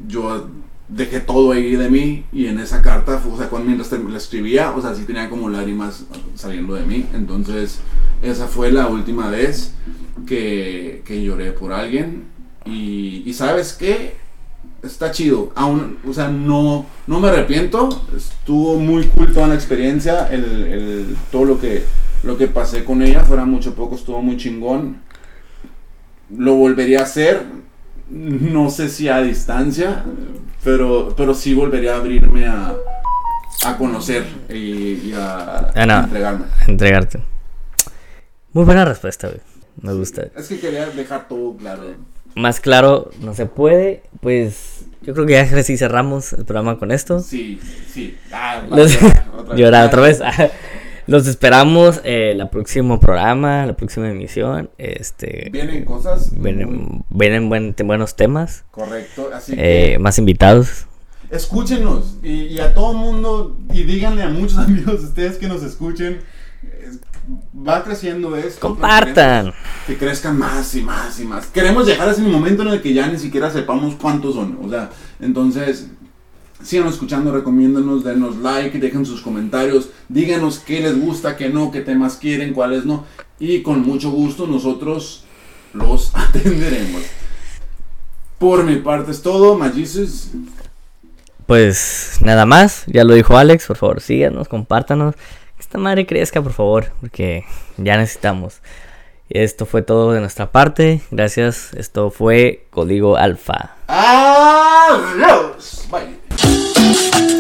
[0.07, 0.49] yo
[0.89, 4.70] dejé todo ahí de mí y en esa carta, o sea, cuando mientras la escribía,
[4.72, 7.07] o sea, sí tenía como lágrimas saliendo de mí.
[7.14, 7.80] Entonces,
[8.22, 9.74] esa fue la última vez
[10.26, 12.24] que, que lloré por alguien.
[12.64, 14.16] Y, sabes qué?
[14.82, 15.53] Está chido.
[15.55, 17.89] Aún, o sea, no, no me arrepiento.
[18.16, 20.26] Estuvo muy cool toda la experiencia.
[20.28, 21.84] El, el- todo lo que,
[22.22, 24.99] lo que pasé con ella, fuera mucho poco, estuvo muy chingón.
[26.30, 27.43] Lo volvería a hacer.
[28.11, 30.05] No sé si a distancia,
[30.65, 32.75] pero, pero sí volvería a abrirme a,
[33.65, 34.55] a conocer y,
[35.09, 35.99] y a, Ah, no.
[36.05, 36.45] entregarme.
[36.67, 37.21] Entregarte.
[38.53, 39.41] Muy buena respuesta, güey.
[39.83, 40.27] Me gusta.
[40.37, 41.83] Es que quería dejar todo claro.
[42.35, 44.03] Más claro, no se puede.
[44.21, 47.21] Pues yo creo que ya sí cerramos el programa con esto.
[47.21, 47.61] Sí,
[47.93, 48.17] sí.
[48.33, 49.57] Ah, Los- otra vez.
[49.59, 50.21] Llorar otra vez.
[51.09, 54.71] Los esperamos eh, el próximo programa, la próxima emisión.
[54.79, 56.31] Este Vienen cosas.
[56.41, 59.31] vienen, vienen buen- buenos temas, Correcto.
[59.35, 60.87] Así que eh, más invitados.
[61.31, 65.63] escúchenos y, y a todo mundo y díganle a muchos amigos de ustedes que nos
[65.63, 66.21] escuchen.
[66.63, 66.99] Es-
[67.67, 68.61] Va creciendo esto.
[68.61, 69.53] Compartan.
[69.87, 71.47] Que crezcan más y más y más.
[71.49, 74.59] Queremos llegar a ese momento en el que ya ni siquiera sepamos cuántos son.
[74.63, 74.89] O sea,
[75.21, 75.89] entonces,
[76.63, 81.81] sigan escuchando, recomiéndanos, denos like, dejen sus comentarios, díganos qué les gusta, qué no, qué
[81.81, 83.05] temas quieren, cuáles no.
[83.39, 85.25] Y con mucho gusto nosotros
[85.73, 87.03] los atenderemos.
[88.39, 90.33] Por mi parte es todo, Magices.
[91.47, 95.15] Pues nada más, ya lo dijo Alex, por favor síganos, compártanos.
[95.15, 97.45] Que esta madre crezca, por favor, porque
[97.79, 98.61] ya necesitamos.
[99.31, 101.03] Esto fue todo de nuestra parte.
[101.11, 101.75] Gracias.
[101.75, 103.73] Esto fue Código Alfa.
[103.89, 104.69] ¡Ah!
[106.79, 107.38] Thank you.